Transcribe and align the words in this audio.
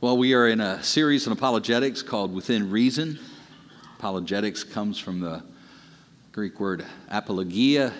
Well, 0.00 0.16
we 0.16 0.32
are 0.34 0.46
in 0.46 0.60
a 0.60 0.80
series 0.80 1.26
on 1.26 1.32
apologetics 1.32 2.02
called 2.04 2.32
Within 2.32 2.70
Reason. 2.70 3.18
Apologetics 3.98 4.62
comes 4.62 4.96
from 4.96 5.18
the 5.18 5.42
Greek 6.30 6.60
word 6.60 6.86
apologia. 7.10 7.92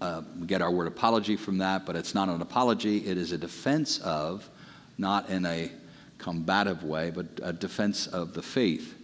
Uh, 0.00 0.22
we 0.38 0.46
get 0.46 0.62
our 0.62 0.70
word 0.70 0.86
apology 0.86 1.34
from 1.34 1.58
that, 1.58 1.84
but 1.84 1.96
it's 1.96 2.14
not 2.14 2.28
an 2.28 2.40
apology. 2.40 2.98
It 2.98 3.18
is 3.18 3.32
a 3.32 3.36
defense 3.36 3.98
of, 3.98 4.48
not 4.96 5.28
in 5.28 5.44
a 5.44 5.72
combative 6.18 6.84
way, 6.84 7.10
but 7.10 7.26
a 7.42 7.52
defense 7.52 8.06
of 8.06 8.32
the 8.32 8.42
faith. 8.42 8.94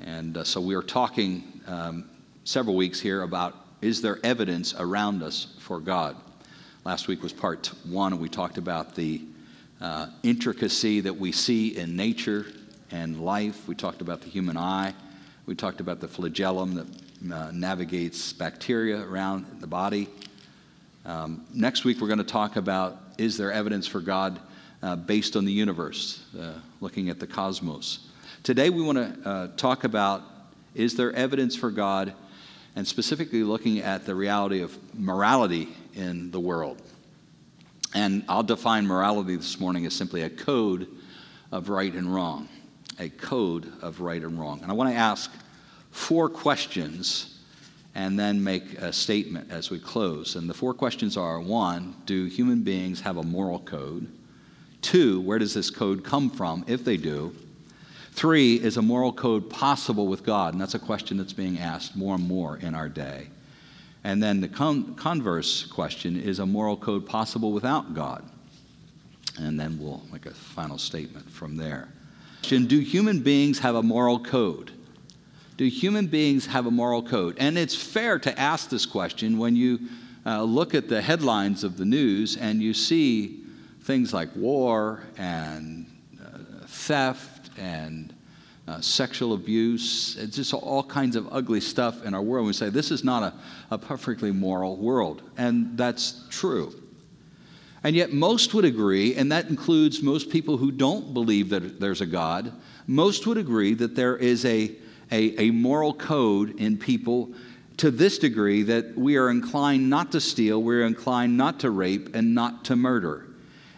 And 0.00 0.38
uh, 0.38 0.42
so 0.42 0.60
we 0.60 0.74
are 0.74 0.82
talking 0.82 1.60
um, 1.68 2.10
several 2.42 2.74
weeks 2.74 2.98
here 2.98 3.22
about 3.22 3.54
is 3.80 4.02
there 4.02 4.18
evidence 4.24 4.74
around 4.76 5.22
us 5.22 5.54
for 5.60 5.78
God? 5.78 6.16
Last 6.84 7.06
week 7.06 7.22
was 7.22 7.32
part 7.32 7.70
one, 7.88 8.12
and 8.12 8.20
we 8.20 8.28
talked 8.28 8.58
about 8.58 8.96
the 8.96 9.22
uh, 9.80 10.08
intricacy 10.22 11.00
that 11.00 11.16
we 11.16 11.32
see 11.32 11.76
in 11.76 11.96
nature 11.96 12.46
and 12.90 13.20
life. 13.20 13.66
We 13.68 13.74
talked 13.74 14.00
about 14.00 14.20
the 14.20 14.28
human 14.28 14.56
eye. 14.56 14.94
We 15.46 15.54
talked 15.54 15.80
about 15.80 16.00
the 16.00 16.08
flagellum 16.08 16.74
that 16.74 17.34
uh, 17.34 17.50
navigates 17.52 18.32
bacteria 18.32 19.00
around 19.00 19.46
the 19.60 19.66
body. 19.66 20.08
Um, 21.04 21.46
next 21.54 21.84
week, 21.84 22.00
we're 22.00 22.08
going 22.08 22.18
to 22.18 22.24
talk 22.24 22.56
about 22.56 23.00
is 23.18 23.36
there 23.36 23.52
evidence 23.52 23.86
for 23.86 24.00
God 24.00 24.40
uh, 24.82 24.96
based 24.96 25.36
on 25.36 25.44
the 25.44 25.52
universe, 25.52 26.22
uh, 26.38 26.54
looking 26.80 27.08
at 27.08 27.20
the 27.20 27.26
cosmos. 27.26 28.00
Today, 28.42 28.70
we 28.70 28.82
want 28.82 28.98
to 28.98 29.28
uh, 29.28 29.48
talk 29.56 29.84
about 29.84 30.22
is 30.74 30.94
there 30.94 31.12
evidence 31.12 31.56
for 31.56 31.70
God, 31.70 32.12
and 32.74 32.86
specifically 32.86 33.42
looking 33.42 33.78
at 33.78 34.04
the 34.04 34.14
reality 34.14 34.60
of 34.60 34.76
morality 34.94 35.68
in 35.94 36.30
the 36.30 36.40
world. 36.40 36.82
And 37.96 38.24
I'll 38.28 38.42
define 38.42 38.86
morality 38.86 39.36
this 39.36 39.58
morning 39.58 39.86
as 39.86 39.94
simply 39.94 40.20
a 40.20 40.28
code 40.28 40.86
of 41.50 41.70
right 41.70 41.94
and 41.94 42.14
wrong. 42.14 42.46
A 42.98 43.08
code 43.08 43.72
of 43.80 44.02
right 44.02 44.22
and 44.22 44.38
wrong. 44.38 44.60
And 44.60 44.70
I 44.70 44.74
want 44.74 44.90
to 44.90 44.96
ask 44.96 45.32
four 45.92 46.28
questions 46.28 47.38
and 47.94 48.18
then 48.18 48.44
make 48.44 48.74
a 48.74 48.92
statement 48.92 49.50
as 49.50 49.70
we 49.70 49.78
close. 49.78 50.36
And 50.36 50.48
the 50.48 50.52
four 50.52 50.74
questions 50.74 51.16
are 51.16 51.40
one, 51.40 51.96
do 52.04 52.26
human 52.26 52.62
beings 52.62 53.00
have 53.00 53.16
a 53.16 53.22
moral 53.22 53.60
code? 53.60 54.06
Two, 54.82 55.22
where 55.22 55.38
does 55.38 55.54
this 55.54 55.70
code 55.70 56.04
come 56.04 56.28
from, 56.28 56.66
if 56.68 56.84
they 56.84 56.98
do? 56.98 57.34
Three, 58.12 58.56
is 58.56 58.76
a 58.76 58.82
moral 58.82 59.14
code 59.14 59.48
possible 59.48 60.06
with 60.06 60.22
God? 60.22 60.52
And 60.52 60.60
that's 60.60 60.74
a 60.74 60.78
question 60.78 61.16
that's 61.16 61.32
being 61.32 61.58
asked 61.58 61.96
more 61.96 62.16
and 62.16 62.28
more 62.28 62.58
in 62.58 62.74
our 62.74 62.90
day. 62.90 63.28
And 64.06 64.22
then 64.22 64.40
the 64.40 64.46
con- 64.46 64.94
converse 64.94 65.66
question 65.66 66.16
is 66.16 66.38
a 66.38 66.46
moral 66.46 66.76
code 66.76 67.06
possible 67.06 67.50
without 67.50 67.92
God? 67.92 68.24
And 69.36 69.58
then 69.58 69.80
we'll 69.80 70.00
make 70.12 70.26
a 70.26 70.30
final 70.30 70.78
statement 70.78 71.28
from 71.28 71.56
there. 71.56 71.88
Do 72.42 72.78
human 72.78 73.18
beings 73.18 73.58
have 73.58 73.74
a 73.74 73.82
moral 73.82 74.20
code? 74.20 74.70
Do 75.56 75.64
human 75.66 76.06
beings 76.06 76.46
have 76.46 76.66
a 76.66 76.70
moral 76.70 77.02
code? 77.02 77.34
And 77.40 77.58
it's 77.58 77.74
fair 77.74 78.20
to 78.20 78.38
ask 78.38 78.70
this 78.70 78.86
question 78.86 79.38
when 79.38 79.56
you 79.56 79.80
uh, 80.24 80.44
look 80.44 80.72
at 80.72 80.88
the 80.88 81.02
headlines 81.02 81.64
of 81.64 81.76
the 81.76 81.84
news 81.84 82.36
and 82.36 82.62
you 82.62 82.74
see 82.74 83.40
things 83.82 84.14
like 84.14 84.28
war 84.36 85.02
and 85.16 85.84
uh, 86.24 86.64
theft 86.68 87.50
and 87.58 88.14
uh, 88.68 88.80
sexual 88.80 89.34
abuse, 89.34 90.16
it's 90.18 90.36
just 90.36 90.52
all 90.52 90.82
kinds 90.82 91.14
of 91.14 91.28
ugly 91.32 91.60
stuff 91.60 92.04
in 92.04 92.14
our 92.14 92.22
world. 92.22 92.46
We 92.46 92.52
say 92.52 92.68
this 92.68 92.90
is 92.90 93.04
not 93.04 93.22
a, 93.22 93.34
a 93.70 93.78
perfectly 93.78 94.32
moral 94.32 94.76
world, 94.76 95.22
and 95.36 95.78
that's 95.78 96.24
true. 96.30 96.74
And 97.84 97.94
yet, 97.94 98.12
most 98.12 98.52
would 98.54 98.64
agree, 98.64 99.14
and 99.14 99.30
that 99.30 99.48
includes 99.48 100.02
most 100.02 100.30
people 100.30 100.56
who 100.56 100.72
don't 100.72 101.14
believe 101.14 101.50
that 101.50 101.78
there's 101.78 102.00
a 102.00 102.06
God, 102.06 102.52
most 102.88 103.26
would 103.26 103.38
agree 103.38 103.74
that 103.74 103.94
there 103.94 104.16
is 104.16 104.44
a, 104.44 104.74
a, 105.12 105.40
a 105.40 105.50
moral 105.52 105.94
code 105.94 106.58
in 106.58 106.76
people 106.76 107.32
to 107.76 107.90
this 107.92 108.18
degree 108.18 108.64
that 108.64 108.96
we 108.96 109.16
are 109.16 109.30
inclined 109.30 109.88
not 109.88 110.10
to 110.12 110.20
steal, 110.20 110.62
we're 110.62 110.86
inclined 110.86 111.36
not 111.36 111.60
to 111.60 111.70
rape, 111.70 112.16
and 112.16 112.34
not 112.34 112.64
to 112.64 112.74
murder. 112.74 113.26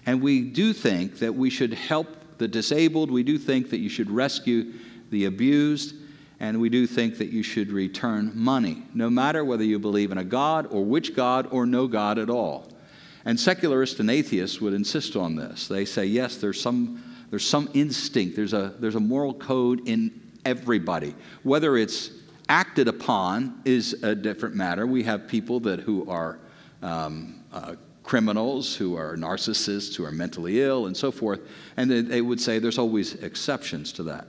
And 0.06 0.22
we 0.22 0.40
do 0.40 0.72
think 0.72 1.18
that 1.18 1.34
we 1.34 1.50
should 1.50 1.74
help 1.74 2.38
the 2.38 2.48
disabled. 2.48 3.10
We 3.10 3.24
do 3.24 3.36
think 3.36 3.70
that 3.70 3.78
you 3.78 3.88
should 3.88 4.10
rescue 4.10 4.72
the 5.10 5.26
abused. 5.26 5.94
And 6.40 6.60
we 6.60 6.68
do 6.68 6.86
think 6.86 7.18
that 7.18 7.30
you 7.30 7.42
should 7.42 7.72
return 7.72 8.32
money, 8.34 8.84
no 8.94 9.10
matter 9.10 9.44
whether 9.44 9.64
you 9.64 9.78
believe 9.78 10.12
in 10.12 10.18
a 10.18 10.24
God 10.24 10.68
or 10.70 10.84
which 10.84 11.16
God 11.16 11.48
or 11.50 11.66
no 11.66 11.88
God 11.88 12.18
at 12.18 12.30
all. 12.30 12.68
And 13.24 13.38
secularists 13.38 13.98
and 13.98 14.10
atheists 14.10 14.60
would 14.60 14.72
insist 14.72 15.16
on 15.16 15.34
this. 15.34 15.66
They 15.66 15.84
say, 15.84 16.06
yes, 16.06 16.36
there's 16.36 16.60
some, 16.60 17.02
there's 17.30 17.46
some 17.46 17.68
instinct, 17.74 18.36
there's 18.36 18.52
a, 18.52 18.74
there's 18.78 18.94
a 18.94 19.00
moral 19.00 19.34
code 19.34 19.86
in 19.88 20.20
everybody. 20.44 21.14
Whether 21.42 21.76
it's 21.76 22.10
acted 22.48 22.88
upon 22.88 23.60
is 23.64 24.02
a 24.02 24.14
different 24.14 24.54
matter. 24.54 24.86
We 24.86 25.02
have 25.02 25.28
people 25.28 25.60
that 25.60 25.80
who 25.80 26.08
are 26.08 26.38
um, 26.82 27.42
uh, 27.52 27.74
criminals, 28.02 28.74
who 28.74 28.96
are 28.96 29.16
narcissists, 29.16 29.94
who 29.94 30.04
are 30.04 30.12
mentally 30.12 30.62
ill, 30.62 30.86
and 30.86 30.96
so 30.96 31.10
forth. 31.10 31.40
And 31.76 31.90
they 31.90 32.22
would 32.22 32.40
say 32.40 32.58
there's 32.58 32.78
always 32.78 33.14
exceptions 33.16 33.92
to 33.94 34.04
that. 34.04 34.28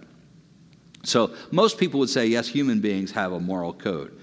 So 1.04 1.34
most 1.52 1.78
people 1.78 2.00
would 2.00 2.10
say, 2.10 2.28
yes, 2.28 2.48
human 2.48 2.82
beings 2.82 3.12
have 3.12 3.32
a 3.32 3.40
moral 3.40 3.74
code. 3.74 4.20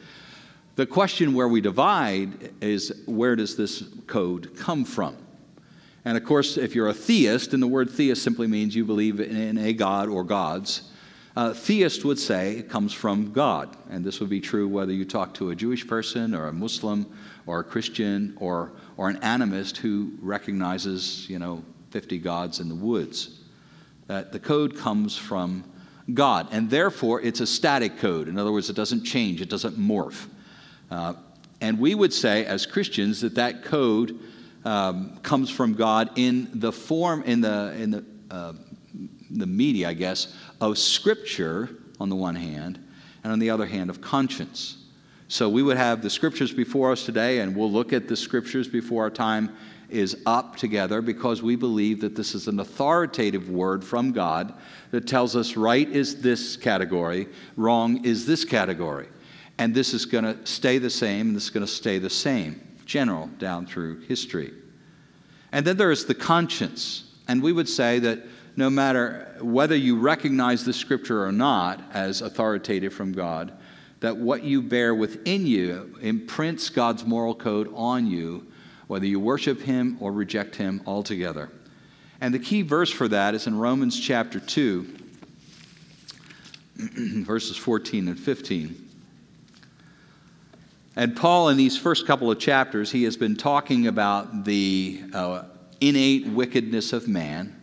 The 0.76 0.86
question 0.86 1.34
where 1.34 1.48
we 1.48 1.60
divide 1.60 2.52
is 2.60 3.02
where 3.06 3.34
does 3.34 3.56
this 3.56 3.82
code 4.06 4.56
come 4.56 4.84
from? 4.84 5.16
And 6.04 6.16
of 6.16 6.24
course, 6.24 6.56
if 6.56 6.74
you're 6.74 6.88
a 6.88 6.94
theist, 6.94 7.54
and 7.54 7.62
the 7.62 7.66
word 7.66 7.90
theist 7.90 8.22
simply 8.22 8.46
means 8.46 8.76
you 8.76 8.84
believe 8.84 9.18
in 9.18 9.58
a 9.58 9.72
God 9.72 10.08
or 10.08 10.22
gods, 10.22 10.90
uh, 11.34 11.52
theist 11.52 12.04
would 12.04 12.18
say 12.18 12.56
it 12.58 12.68
comes 12.68 12.92
from 12.92 13.32
God. 13.32 13.76
And 13.90 14.04
this 14.04 14.20
would 14.20 14.30
be 14.30 14.40
true 14.40 14.68
whether 14.68 14.92
you 14.92 15.04
talk 15.04 15.34
to 15.34 15.50
a 15.50 15.54
Jewish 15.54 15.86
person 15.86 16.34
or 16.34 16.48
a 16.48 16.52
Muslim 16.52 17.06
or 17.46 17.60
a 17.60 17.64
Christian 17.64 18.36
or 18.38 18.72
or 18.96 19.08
an 19.08 19.18
animist 19.20 19.76
who 19.76 20.12
recognizes, 20.20 21.28
you 21.28 21.38
know, 21.38 21.62
50 21.90 22.18
gods 22.18 22.60
in 22.60 22.68
the 22.68 22.74
woods. 22.74 23.40
That 24.06 24.32
the 24.32 24.38
code 24.38 24.76
comes 24.76 25.16
from 25.16 25.64
God, 26.12 26.48
and 26.52 26.70
therefore 26.70 27.20
it's 27.20 27.40
a 27.40 27.46
static 27.46 27.98
code. 27.98 28.28
In 28.28 28.38
other 28.38 28.52
words, 28.52 28.70
it 28.70 28.76
doesn't 28.76 29.04
change, 29.04 29.40
it 29.40 29.48
doesn't 29.48 29.76
morph. 29.78 30.26
Uh, 30.90 31.14
and 31.60 31.78
we 31.78 31.94
would 31.94 32.12
say, 32.12 32.44
as 32.44 32.66
Christians, 32.66 33.20
that 33.22 33.34
that 33.34 33.64
code 33.64 34.18
um, 34.64 35.18
comes 35.22 35.50
from 35.50 35.74
God 35.74 36.10
in 36.16 36.48
the 36.54 36.72
form, 36.72 37.22
in 37.22 37.40
the, 37.40 37.74
in 37.78 37.90
the, 37.90 38.04
uh, 38.30 38.52
the 39.30 39.46
media, 39.46 39.88
I 39.88 39.94
guess, 39.94 40.34
of 40.60 40.78
Scripture 40.78 41.70
on 41.98 42.08
the 42.08 42.16
one 42.16 42.34
hand, 42.34 42.78
and 43.24 43.32
on 43.32 43.38
the 43.38 43.50
other 43.50 43.66
hand, 43.66 43.90
of 43.90 44.00
conscience. 44.00 44.78
So 45.28 45.48
we 45.48 45.62
would 45.62 45.76
have 45.76 46.02
the 46.02 46.10
scriptures 46.10 46.52
before 46.52 46.92
us 46.92 47.04
today, 47.04 47.40
and 47.40 47.56
we'll 47.56 47.72
look 47.72 47.92
at 47.92 48.06
the 48.06 48.16
scriptures 48.16 48.68
before 48.68 49.02
our 49.02 49.10
time 49.10 49.56
is 49.88 50.16
up 50.26 50.56
together 50.56 51.00
because 51.00 51.42
we 51.42 51.56
believe 51.56 52.00
that 52.00 52.16
this 52.16 52.34
is 52.34 52.48
an 52.48 52.60
authoritative 52.60 53.48
word 53.50 53.84
from 53.84 54.12
God 54.12 54.54
that 54.90 55.06
tells 55.06 55.36
us 55.36 55.56
right 55.56 55.88
is 55.88 56.20
this 56.20 56.56
category, 56.56 57.28
wrong 57.56 58.04
is 58.04 58.26
this 58.26 58.44
category. 58.44 59.08
And 59.58 59.74
this 59.74 59.94
is 59.94 60.04
going 60.04 60.24
to 60.24 60.44
stay 60.46 60.78
the 60.78 60.90
same, 60.90 61.28
and 61.28 61.36
this 61.36 61.44
is 61.44 61.50
going 61.50 61.66
to 61.66 61.72
stay 61.72 61.98
the 61.98 62.10
same, 62.10 62.60
general, 62.84 63.28
down 63.38 63.66
through 63.66 64.00
history. 64.00 64.52
And 65.52 65.66
then 65.66 65.76
there 65.76 65.90
is 65.90 66.04
the 66.04 66.14
conscience. 66.14 67.04
And 67.28 67.42
we 67.42 67.52
would 67.52 67.68
say 67.68 67.98
that 68.00 68.24
no 68.56 68.70
matter 68.70 69.36
whether 69.40 69.76
you 69.76 69.98
recognize 69.98 70.64
the 70.64 70.72
scripture 70.72 71.24
or 71.24 71.32
not 71.32 71.82
as 71.92 72.22
authoritative 72.22 72.92
from 72.92 73.12
God, 73.12 73.52
that 74.00 74.16
what 74.16 74.42
you 74.42 74.62
bear 74.62 74.94
within 74.94 75.46
you 75.46 75.96
imprints 76.00 76.68
God's 76.68 77.04
moral 77.04 77.34
code 77.34 77.70
on 77.74 78.06
you, 78.06 78.46
whether 78.86 79.06
you 79.06 79.20
worship 79.20 79.60
Him 79.60 79.96
or 80.00 80.12
reject 80.12 80.56
Him 80.56 80.82
altogether. 80.86 81.50
And 82.20 82.32
the 82.32 82.38
key 82.38 82.62
verse 82.62 82.90
for 82.90 83.08
that 83.08 83.34
is 83.34 83.46
in 83.46 83.58
Romans 83.58 83.98
chapter 83.98 84.40
2, 84.40 84.86
verses 87.24 87.56
14 87.56 88.08
and 88.08 88.18
15. 88.18 88.86
And 90.98 91.14
Paul, 91.14 91.50
in 91.50 91.58
these 91.58 91.76
first 91.76 92.06
couple 92.06 92.30
of 92.30 92.38
chapters, 92.38 92.90
he 92.90 93.04
has 93.04 93.18
been 93.18 93.36
talking 93.36 93.86
about 93.86 94.44
the 94.44 95.02
uh, 95.12 95.42
innate 95.80 96.26
wickedness 96.26 96.94
of 96.94 97.06
man. 97.06 97.54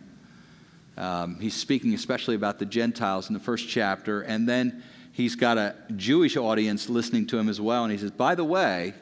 Um, 0.96 1.40
he's 1.40 1.54
speaking 1.54 1.94
especially 1.94 2.36
about 2.36 2.60
the 2.60 2.66
Gentiles 2.66 3.28
in 3.28 3.34
the 3.34 3.40
first 3.40 3.68
chapter. 3.68 4.22
And 4.22 4.48
then 4.48 4.84
he's 5.10 5.34
got 5.34 5.58
a 5.58 5.74
Jewish 5.96 6.36
audience 6.36 6.88
listening 6.88 7.26
to 7.28 7.38
him 7.38 7.48
as 7.48 7.60
well. 7.60 7.82
And 7.82 7.90
he 7.90 7.98
says, 7.98 8.12
By 8.12 8.36
the 8.36 8.44
way, 8.44 8.94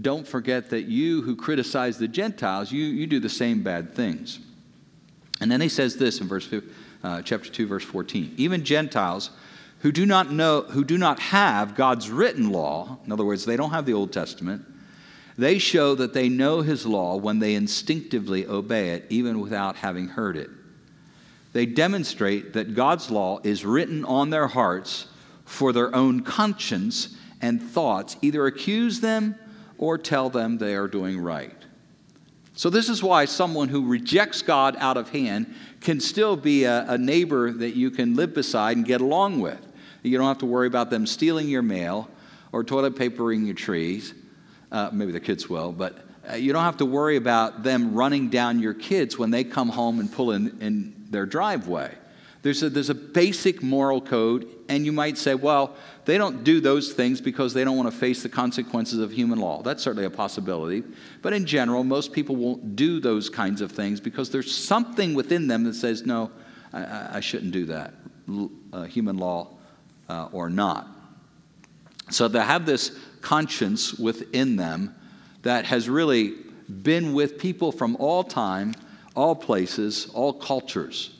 don't 0.00 0.26
forget 0.26 0.70
that 0.70 0.82
you 0.82 1.22
who 1.22 1.34
criticize 1.34 1.98
the 1.98 2.08
Gentiles, 2.08 2.70
you, 2.70 2.84
you 2.84 3.06
do 3.06 3.20
the 3.20 3.28
same 3.28 3.62
bad 3.62 3.94
things. 3.94 4.40
And 5.40 5.50
then 5.50 5.60
he 5.60 5.68
says 5.68 5.96
this 5.96 6.20
in 6.20 6.28
verse, 6.28 6.52
uh, 7.02 7.22
chapter 7.22 7.48
2, 7.48 7.66
verse 7.66 7.84
14. 7.84 8.34
Even 8.36 8.64
Gentiles 8.64 9.30
who 9.80 9.92
do 9.92 10.04
not 10.04 10.32
know, 10.32 10.62
who 10.62 10.84
do 10.84 10.98
not 10.98 11.20
have 11.20 11.74
God's 11.74 12.10
written 12.10 12.50
law, 12.50 12.98
in 13.06 13.12
other 13.12 13.24
words, 13.24 13.44
they 13.44 13.56
don't 13.56 13.70
have 13.70 13.86
the 13.86 13.94
Old 13.94 14.12
Testament, 14.12 14.64
they 15.36 15.58
show 15.58 15.94
that 15.94 16.14
they 16.14 16.28
know 16.28 16.62
his 16.62 16.84
law 16.84 17.16
when 17.16 17.38
they 17.38 17.54
instinctively 17.54 18.44
obey 18.46 18.90
it, 18.90 19.06
even 19.08 19.40
without 19.40 19.76
having 19.76 20.08
heard 20.08 20.36
it. 20.36 20.50
they 21.52 21.64
demonstrate 21.64 22.52
that 22.52 22.74
God's 22.74 23.10
law 23.10 23.40
is 23.42 23.64
written 23.64 24.04
on 24.04 24.30
their 24.30 24.48
hearts 24.48 25.06
for 25.44 25.72
their 25.72 25.94
own 25.94 26.20
conscience 26.20 27.16
and 27.40 27.62
thoughts, 27.62 28.16
either 28.20 28.46
accuse 28.46 29.00
them 29.00 29.36
or 29.78 29.96
tell 29.96 30.28
them 30.28 30.58
they 30.58 30.74
are 30.74 30.88
doing 30.88 31.20
right. 31.20 31.54
So, 32.54 32.70
this 32.70 32.88
is 32.88 33.02
why 33.02 33.24
someone 33.24 33.68
who 33.68 33.86
rejects 33.86 34.42
God 34.42 34.76
out 34.80 34.96
of 34.96 35.10
hand 35.10 35.54
can 35.80 36.00
still 36.00 36.36
be 36.36 36.64
a, 36.64 36.84
a, 36.90 36.98
neighbor 36.98 37.52
that 37.52 37.76
you 37.76 37.92
can 37.92 38.16
live 38.16 38.34
beside 38.34 38.76
and 38.76 38.84
get 38.84 39.00
along 39.00 39.40
with. 39.40 39.64
You 40.02 40.18
don't 40.18 40.26
have 40.26 40.38
to 40.38 40.46
worry 40.46 40.66
about 40.66 40.90
them 40.90 41.06
stealing 41.06 41.48
your 41.48 41.62
mail 41.62 42.10
or 42.50 42.64
toilet 42.64 42.96
papering 42.96 43.46
your 43.46 43.54
trees. 43.54 44.12
Uh, 44.72 44.90
maybe 44.92 45.12
the 45.12 45.20
kids 45.20 45.48
will, 45.48 45.70
but 45.70 46.04
uh, 46.28 46.34
you 46.34 46.52
don't 46.52 46.64
have 46.64 46.78
to 46.78 46.84
worry 46.84 47.16
about 47.16 47.62
them 47.62 47.94
running 47.94 48.28
down 48.28 48.58
your 48.58 48.74
kids 48.74 49.16
when 49.16 49.30
they 49.30 49.44
come 49.44 49.68
home 49.68 50.00
and 50.00 50.12
pull 50.12 50.32
in, 50.32 50.60
in 50.60 51.06
their 51.10 51.26
driveway. 51.26 51.94
There's 52.42 52.62
a, 52.62 52.70
there's 52.70 52.90
a 52.90 52.94
basic 52.94 53.62
moral 53.62 54.00
code, 54.00 54.48
and 54.68 54.86
you 54.86 54.92
might 54.92 55.18
say, 55.18 55.34
well, 55.34 55.74
they 56.04 56.16
don't 56.18 56.44
do 56.44 56.60
those 56.60 56.92
things 56.92 57.20
because 57.20 57.52
they 57.52 57.64
don't 57.64 57.76
want 57.76 57.90
to 57.90 57.96
face 57.96 58.22
the 58.22 58.28
consequences 58.28 59.00
of 59.00 59.10
human 59.10 59.40
law. 59.40 59.62
That's 59.62 59.82
certainly 59.82 60.04
a 60.04 60.10
possibility. 60.10 60.84
But 61.20 61.32
in 61.32 61.46
general, 61.46 61.82
most 61.82 62.12
people 62.12 62.36
won't 62.36 62.76
do 62.76 63.00
those 63.00 63.28
kinds 63.28 63.60
of 63.60 63.72
things 63.72 64.00
because 64.00 64.30
there's 64.30 64.54
something 64.54 65.14
within 65.14 65.48
them 65.48 65.64
that 65.64 65.74
says, 65.74 66.06
no, 66.06 66.30
I, 66.72 67.16
I 67.16 67.20
shouldn't 67.20 67.52
do 67.52 67.66
that, 67.66 67.94
uh, 68.72 68.84
human 68.84 69.18
law 69.18 69.48
uh, 70.08 70.28
or 70.30 70.48
not. 70.48 70.86
So 72.10 72.28
they 72.28 72.40
have 72.40 72.66
this 72.66 72.96
conscience 73.20 73.94
within 73.94 74.56
them 74.56 74.94
that 75.42 75.64
has 75.66 75.88
really 75.88 76.34
been 76.82 77.14
with 77.14 77.38
people 77.38 77.72
from 77.72 77.96
all 77.96 78.22
time, 78.22 78.74
all 79.16 79.34
places, 79.34 80.08
all 80.14 80.32
cultures 80.32 81.17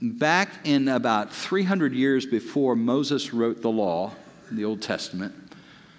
back 0.00 0.50
in 0.64 0.88
about 0.88 1.32
300 1.32 1.92
years 1.92 2.26
before 2.26 2.74
Moses 2.74 3.32
wrote 3.34 3.62
the 3.62 3.70
law, 3.70 4.12
the 4.50 4.64
Old 4.64 4.82
Testament, 4.82 5.34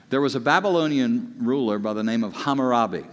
there 0.10 0.22
was 0.22 0.36
a 0.36 0.40
Babylonian 0.40 1.36
ruler 1.40 1.80
by 1.80 1.94
the 1.94 2.04
name 2.04 2.24
of 2.24 2.34
Hammurabi. 2.34 3.06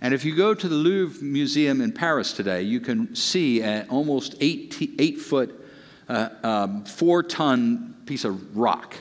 And 0.00 0.12
if 0.12 0.24
you 0.24 0.36
go 0.36 0.52
to 0.52 0.68
the 0.68 0.74
Louvre 0.74 1.24
Museum 1.24 1.80
in 1.80 1.92
Paris 1.92 2.32
today, 2.32 2.62
you 2.62 2.80
can 2.80 3.14
see 3.14 3.62
an 3.62 3.88
almost 3.88 4.34
eight, 4.40 4.94
eight 4.98 5.18
foot, 5.18 5.66
uh, 6.08 6.28
um, 6.42 6.84
four 6.84 7.22
ton 7.22 7.96
piece 8.04 8.24
of 8.24 8.56
rock. 8.56 8.94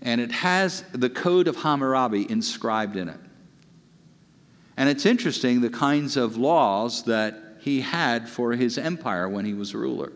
And 0.00 0.20
it 0.20 0.30
has 0.30 0.82
the 0.92 1.10
Code 1.10 1.48
of 1.48 1.56
Hammurabi 1.56 2.30
inscribed 2.30 2.96
in 2.96 3.08
it. 3.08 3.18
And 4.76 4.88
it's 4.88 5.06
interesting 5.06 5.60
the 5.60 5.70
kinds 5.70 6.16
of 6.16 6.36
laws 6.36 7.04
that 7.04 7.43
he 7.64 7.80
had 7.80 8.28
for 8.28 8.52
his 8.52 8.76
empire 8.76 9.26
when 9.26 9.46
he 9.46 9.54
was 9.54 9.74
ruler. 9.74 10.12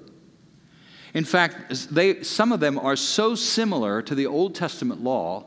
In 1.14 1.24
fact, 1.24 1.88
they, 1.90 2.22
some 2.22 2.52
of 2.52 2.60
them 2.60 2.78
are 2.78 2.94
so 2.94 3.34
similar 3.34 4.02
to 4.02 4.14
the 4.14 4.26
Old 4.26 4.54
Testament 4.54 5.02
law 5.02 5.46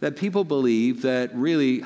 that 0.00 0.16
people 0.16 0.42
believe 0.42 1.02
that 1.02 1.32
really 1.36 1.84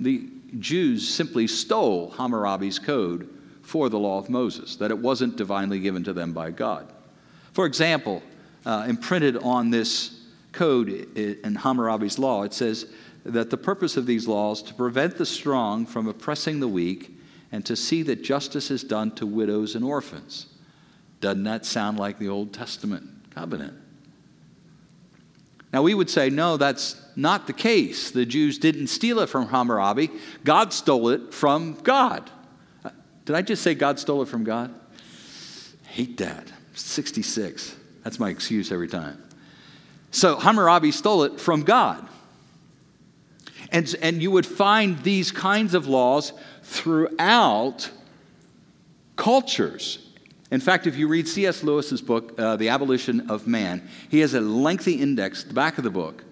the 0.00 0.30
Jews 0.58 1.06
simply 1.06 1.46
stole 1.46 2.14
Hammurabi's 2.16 2.78
code 2.78 3.28
for 3.60 3.90
the 3.90 3.98
law 3.98 4.18
of 4.18 4.30
Moses, 4.30 4.76
that 4.76 4.90
it 4.90 4.96
wasn't 4.96 5.36
divinely 5.36 5.78
given 5.78 6.02
to 6.04 6.14
them 6.14 6.32
by 6.32 6.50
God. 6.50 6.90
For 7.52 7.66
example, 7.66 8.22
uh, 8.64 8.86
imprinted 8.88 9.36
on 9.36 9.68
this 9.68 10.22
code 10.52 10.88
in 10.88 11.54
Hammurabi's 11.54 12.18
law, 12.18 12.44
it 12.44 12.54
says 12.54 12.86
that 13.26 13.50
the 13.50 13.58
purpose 13.58 13.98
of 13.98 14.06
these 14.06 14.26
laws 14.26 14.62
to 14.62 14.72
prevent 14.72 15.18
the 15.18 15.26
strong 15.26 15.84
from 15.84 16.08
oppressing 16.08 16.60
the 16.60 16.68
weak 16.68 17.18
and 17.52 17.64
to 17.66 17.76
see 17.76 18.02
that 18.04 18.22
justice 18.22 18.70
is 18.70 18.82
done 18.82 19.10
to 19.12 19.26
widows 19.26 19.74
and 19.74 19.84
orphans. 19.84 20.46
Doesn't 21.20 21.44
that 21.44 21.66
sound 21.66 21.98
like 21.98 22.18
the 22.18 22.28
Old 22.28 22.52
Testament 22.52 23.08
covenant? 23.30 23.74
Now, 25.72 25.82
we 25.82 25.94
would 25.94 26.10
say, 26.10 26.28
no, 26.28 26.56
that's 26.56 27.00
not 27.14 27.46
the 27.46 27.52
case. 27.52 28.10
The 28.10 28.26
Jews 28.26 28.58
didn't 28.58 28.88
steal 28.88 29.20
it 29.20 29.28
from 29.28 29.48
Hammurabi, 29.48 30.10
God 30.44 30.72
stole 30.72 31.10
it 31.10 31.32
from 31.32 31.74
God. 31.82 32.30
Uh, 32.84 32.90
did 33.24 33.36
I 33.36 33.42
just 33.42 33.62
say 33.62 33.74
God 33.74 33.98
stole 33.98 34.22
it 34.22 34.28
from 34.28 34.44
God? 34.44 34.74
Hate 35.86 36.16
that. 36.18 36.50
66. 36.74 37.76
That's 38.02 38.18
my 38.18 38.30
excuse 38.30 38.72
every 38.72 38.88
time. 38.88 39.22
So 40.10 40.36
Hammurabi 40.36 40.90
stole 40.90 41.22
it 41.24 41.40
from 41.40 41.62
God. 41.62 42.06
And, 43.70 43.94
and 44.02 44.22
you 44.22 44.30
would 44.30 44.44
find 44.44 45.02
these 45.02 45.30
kinds 45.30 45.72
of 45.74 45.86
laws 45.86 46.34
throughout 46.62 47.90
cultures. 49.16 50.06
In 50.50 50.60
fact, 50.60 50.86
if 50.86 50.96
you 50.96 51.08
read 51.08 51.26
C.S. 51.26 51.62
Lewis's 51.62 52.02
book, 52.02 52.38
uh, 52.38 52.56
The 52.56 52.68
Abolition 52.68 53.30
of 53.30 53.46
Man, 53.46 53.88
he 54.10 54.20
has 54.20 54.34
a 54.34 54.40
lengthy 54.40 54.94
index 54.94 55.42
at 55.42 55.48
the 55.48 55.54
back 55.54 55.78
of 55.78 55.84
the 55.84 55.90
book 55.90 56.24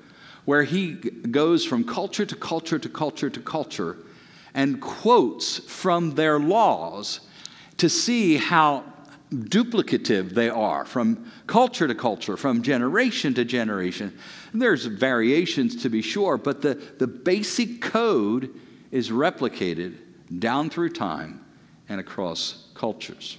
where 0.45 0.63
he 0.63 0.95
goes 0.95 1.65
from 1.65 1.85
culture 1.85 2.27
to 2.27 2.37
culture 2.37 2.79
to 2.79 2.89
culture 2.89 3.31
to 3.31 3.41
culture 3.41 3.97
and 4.55 4.81
quotes 4.81 5.59
from 5.59 6.15
their 6.17 6.39
laws 6.39 7.21
to 7.77 7.89
see 7.89 8.37
how 8.37 8.85
duplicative 9.33 10.31
they 10.31 10.49
are 10.49 10.85
from 10.85 11.31
culture 11.47 11.87
to 11.87 11.95
culture, 11.95 12.37
from 12.37 12.63
generation 12.63 13.33
to 13.35 13.45
generation. 13.45 14.13
And 14.53 14.61
there's 14.61 14.87
variations 14.87 15.83
to 15.83 15.89
be 15.89 16.03
sure, 16.03 16.37
but 16.37 16.63
the, 16.63 16.75
the 16.75 17.07
basic 17.07 17.81
code 17.81 18.53
is 18.91 19.11
replicated 19.11 19.97
down 20.39 20.71
through 20.71 20.91
time 20.91 21.45
and 21.89 22.01
across 22.01 22.69
cultures. 22.75 23.39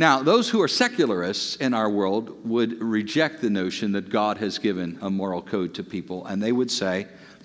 Now, 0.00 0.22
those 0.22 0.48
who 0.48 0.62
are 0.62 0.68
secularists 0.68 1.56
in 1.56 1.74
our 1.74 1.90
world 1.90 2.48
would 2.48 2.82
reject 2.82 3.42
the 3.42 3.50
notion 3.50 3.92
that 3.92 4.08
God 4.08 4.38
has 4.38 4.58
given 4.58 4.98
a 5.02 5.10
moral 5.10 5.42
code 5.42 5.74
to 5.74 5.84
people, 5.84 6.24
and 6.24 6.42
they 6.42 6.52
would 6.52 6.70
say, 6.70 7.06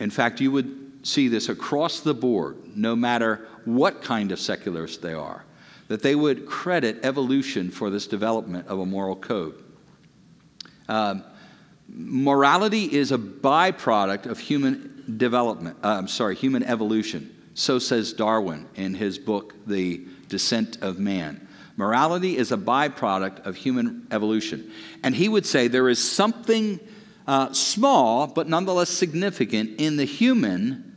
in 0.00 0.10
fact, 0.10 0.40
you 0.40 0.50
would 0.50 1.06
see 1.06 1.28
this 1.28 1.48
across 1.48 2.00
the 2.00 2.14
board, 2.14 2.56
no 2.76 2.96
matter 2.96 3.46
what 3.64 4.02
kind 4.02 4.32
of 4.32 4.40
secularist 4.40 5.02
they 5.02 5.14
are, 5.14 5.44
that 5.86 6.02
they 6.02 6.16
would 6.16 6.46
credit 6.46 6.98
evolution 7.04 7.70
for 7.70 7.90
this 7.90 8.08
development 8.08 8.66
of 8.66 8.80
a 8.80 8.86
moral 8.86 9.16
code. 9.16 9.62
Um, 10.88 11.22
morality 11.88 12.92
is 12.92 13.12
a 13.12 13.18
byproduct 13.18 14.26
of 14.26 14.38
human 14.38 14.89
development, 15.18 15.76
uh, 15.82 15.88
I'm 15.88 16.08
sorry, 16.08 16.34
human 16.34 16.62
evolution. 16.62 17.34
So 17.54 17.78
says 17.78 18.12
Darwin 18.12 18.66
in 18.74 18.94
his 18.94 19.18
book, 19.18 19.54
The 19.66 20.06
Descent 20.28 20.78
of 20.82 20.98
Man. 20.98 21.46
Morality 21.76 22.36
is 22.36 22.52
a 22.52 22.56
byproduct 22.56 23.46
of 23.46 23.56
human 23.56 24.06
evolution. 24.10 24.70
And 25.02 25.14
he 25.14 25.28
would 25.28 25.46
say 25.46 25.68
there 25.68 25.88
is 25.88 25.98
something 25.98 26.78
uh, 27.26 27.52
small, 27.52 28.26
but 28.26 28.48
nonetheless 28.48 28.90
significant, 28.90 29.80
in 29.80 29.96
the 29.96 30.04
human 30.04 30.94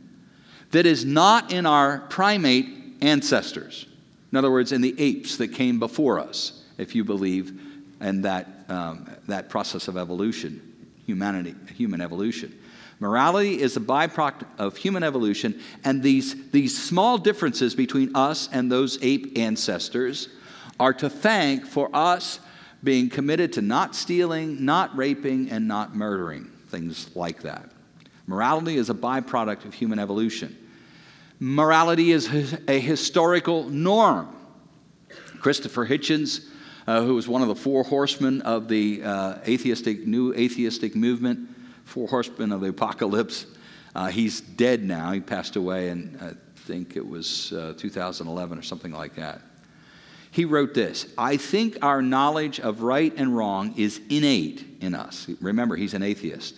that 0.72 0.86
is 0.86 1.04
not 1.04 1.52
in 1.52 1.66
our 1.66 2.00
primate 2.00 2.66
ancestors. 3.00 3.86
In 4.32 4.38
other 4.38 4.50
words, 4.50 4.72
in 4.72 4.80
the 4.80 4.94
apes 4.98 5.36
that 5.36 5.48
came 5.48 5.78
before 5.78 6.18
us, 6.18 6.64
if 6.76 6.94
you 6.94 7.04
believe 7.04 7.60
in 8.00 8.22
that, 8.22 8.48
um, 8.68 9.08
that 9.28 9.48
process 9.48 9.86
of 9.88 9.96
evolution, 9.96 10.60
humanity, 11.06 11.54
human 11.74 12.00
evolution. 12.00 12.58
Morality 13.04 13.60
is 13.60 13.76
a 13.76 13.80
byproduct 13.80 14.46
of 14.56 14.78
human 14.78 15.02
evolution, 15.02 15.60
and 15.84 16.02
these, 16.02 16.50
these 16.52 16.82
small 16.82 17.18
differences 17.18 17.74
between 17.74 18.16
us 18.16 18.48
and 18.50 18.72
those 18.72 18.98
ape 19.02 19.36
ancestors 19.36 20.30
are 20.80 20.94
to 20.94 21.10
thank 21.10 21.66
for 21.66 21.90
us 21.92 22.40
being 22.82 23.10
committed 23.10 23.52
to 23.52 23.60
not 23.60 23.94
stealing, 23.94 24.64
not 24.64 24.96
raping, 24.96 25.50
and 25.50 25.68
not 25.68 25.94
murdering, 25.94 26.50
things 26.68 27.14
like 27.14 27.42
that. 27.42 27.68
Morality 28.26 28.76
is 28.76 28.88
a 28.88 28.94
byproduct 28.94 29.66
of 29.66 29.74
human 29.74 29.98
evolution. 29.98 30.56
Morality 31.38 32.10
is 32.10 32.56
a 32.66 32.80
historical 32.80 33.68
norm. 33.68 34.34
Christopher 35.40 35.86
Hitchens, 35.86 36.46
uh, 36.86 37.02
who 37.02 37.14
was 37.14 37.28
one 37.28 37.42
of 37.42 37.48
the 37.48 37.54
four 37.54 37.82
horsemen 37.82 38.40
of 38.40 38.68
the 38.68 39.02
uh, 39.02 39.34
atheistic, 39.46 40.06
new 40.06 40.32
atheistic 40.32 40.96
movement, 40.96 41.50
four 41.84 42.08
horsemen 42.08 42.52
of 42.52 42.60
the 42.60 42.68
apocalypse. 42.68 43.46
Uh, 43.94 44.08
he's 44.08 44.40
dead 44.40 44.82
now. 44.82 45.12
He 45.12 45.20
passed 45.20 45.56
away 45.56 45.88
in, 45.88 46.18
I 46.20 46.32
think 46.62 46.96
it 46.96 47.06
was 47.06 47.52
uh, 47.52 47.74
2011 47.76 48.58
or 48.58 48.62
something 48.62 48.92
like 48.92 49.14
that. 49.16 49.40
He 50.30 50.44
wrote 50.44 50.74
this 50.74 51.06
I 51.16 51.36
think 51.36 51.78
our 51.82 52.02
knowledge 52.02 52.58
of 52.58 52.82
right 52.82 53.12
and 53.16 53.36
wrong 53.36 53.74
is 53.76 54.00
innate 54.10 54.64
in 54.80 54.94
us. 54.94 55.28
Remember, 55.40 55.76
he's 55.76 55.94
an 55.94 56.02
atheist. 56.02 56.56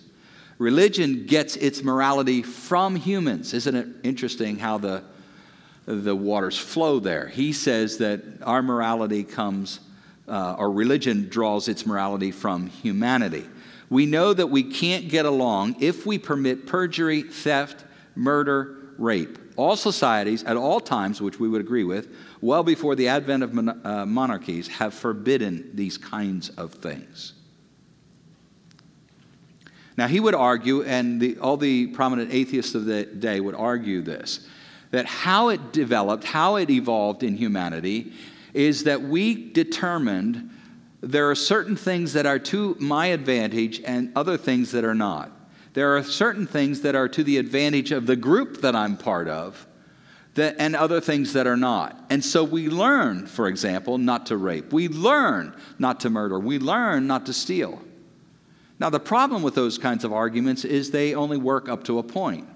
Religion 0.59 1.27
gets 1.27 1.57
its 1.57 1.83
morality 1.83 2.43
from 2.43 2.97
humans. 2.97 3.53
Isn't 3.53 3.75
it 3.75 3.89
interesting 4.03 4.59
how 4.59 4.79
the, 4.79 5.05
the 5.85 6.17
waters 6.17 6.57
flow 6.57 6.99
there? 6.99 7.29
He 7.29 7.53
says 7.53 7.99
that 7.99 8.23
our 8.43 8.63
morality 8.63 9.23
comes, 9.23 9.81
uh, 10.27 10.57
or 10.59 10.73
religion 10.73 11.29
draws 11.29 11.69
its 11.69 11.85
morality 11.85 12.31
from 12.31 12.69
humanity. 12.69 13.45
We 13.89 14.07
know 14.07 14.33
that 14.33 14.49
we 14.49 14.63
can't 14.63 15.09
get 15.09 15.27
along 15.27 15.77
if 15.81 16.07
we 16.07 16.19
permit 16.19 16.67
perjury, 16.67 17.23
theft, 17.23 17.85
murder, 18.15 18.77
rape. 18.99 19.39
All 19.57 19.77
societies 19.77 20.43
at 20.45 20.57
all 20.57 20.81
times, 20.81 21.21
which 21.21 21.41
we 21.41 21.49
would 21.49 21.61
agree 21.61 21.85
with, 21.85 22.09
well 22.41 22.63
before 22.63 22.95
the 22.95 23.09
advent 23.09 23.43
of 23.43 23.55
mon- 23.55 23.81
uh, 23.85 24.05
monarchies, 24.05 24.69
have 24.69 24.93
forbidden 24.93 25.71
these 25.75 25.97
kinds 25.97 26.51
of 26.51 26.75
things. 26.75 27.33
Now, 29.97 30.09
he 30.09 30.21
would 30.21 30.35
argue, 30.35 30.83
and 30.83 31.21
the, 31.21 31.39
all 31.39 31.57
the 31.57 31.87
prominent 31.89 32.33
atheists 32.33 32.75
of 32.75 32.85
the 32.85 33.05
day 33.07 33.41
would 33.41 33.55
argue 33.55 34.03
this 34.03 34.47
that 34.93 35.05
how 35.05 35.49
it 35.49 35.73
developed, 35.73 36.23
how 36.23 36.57
it 36.57 36.71
evolved 36.71 37.25
in 37.25 37.37
humanity, 37.37 38.13
is 38.55 38.85
that 38.85 39.03
we 39.03 39.51
determined 39.51 40.49
there 41.01 41.31
are 41.31 41.35
certain 41.35 41.77
things 41.77 42.13
that 42.15 42.27
are 42.27 42.39
to 42.39 42.77
my 42.81 43.07
advantage 43.07 43.81
and 43.85 44.13
other 44.17 44.37
things 44.37 44.73
that 44.73 44.85
are 44.85 44.95
not. 44.95 45.31
There 45.75 45.97
are 45.97 46.03
certain 46.03 46.47
things 46.47 46.81
that 46.83 46.95
are 46.95 47.09
to 47.09 47.23
the 47.23 47.37
advantage 47.37 47.93
of 47.93 48.07
the 48.07 48.17
group 48.17 48.63
that 48.63 48.75
I'm 48.75 48.97
part 48.97 49.29
of, 49.29 49.67
that, 50.35 50.57
and 50.59 50.75
other 50.75 51.01
things 51.01 51.35
that 51.35 51.47
are 51.47 51.57
not. 51.57 52.03
And 52.09 52.25
so 52.25 52.45
we 52.45 52.69
learn, 52.69 53.27
for 53.27 53.47
example, 53.47 53.99
not 53.99 54.27
to 54.27 54.37
rape. 54.37 54.73
We 54.73 54.89
learn 54.89 55.55
not 55.79 56.01
to 56.01 56.11
murder. 56.11 56.39
We 56.39 56.59
learn 56.59 57.07
not 57.07 57.27
to 57.27 57.35
steal. 57.35 57.83
Now, 58.79 58.91
the 58.91 59.01
problem 59.01 59.43
with 59.43 59.55
those 59.55 59.79
kinds 59.79 60.05
of 60.05 60.13
arguments 60.13 60.65
is 60.65 60.91
they 60.91 61.15
only 61.15 61.37
work 61.39 61.69
up 61.69 61.85
to 61.85 61.99
a 61.99 62.03
point. 62.03 62.49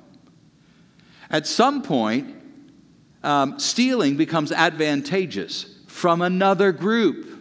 At 1.31 1.47
some 1.47 1.83
point, 1.83 2.37
um, 3.23 3.59
stealing 3.59 4.17
becomes 4.17 4.53
advantageous 4.53 5.77
from 5.87 6.23
another 6.23 6.73
group. 6.73 7.40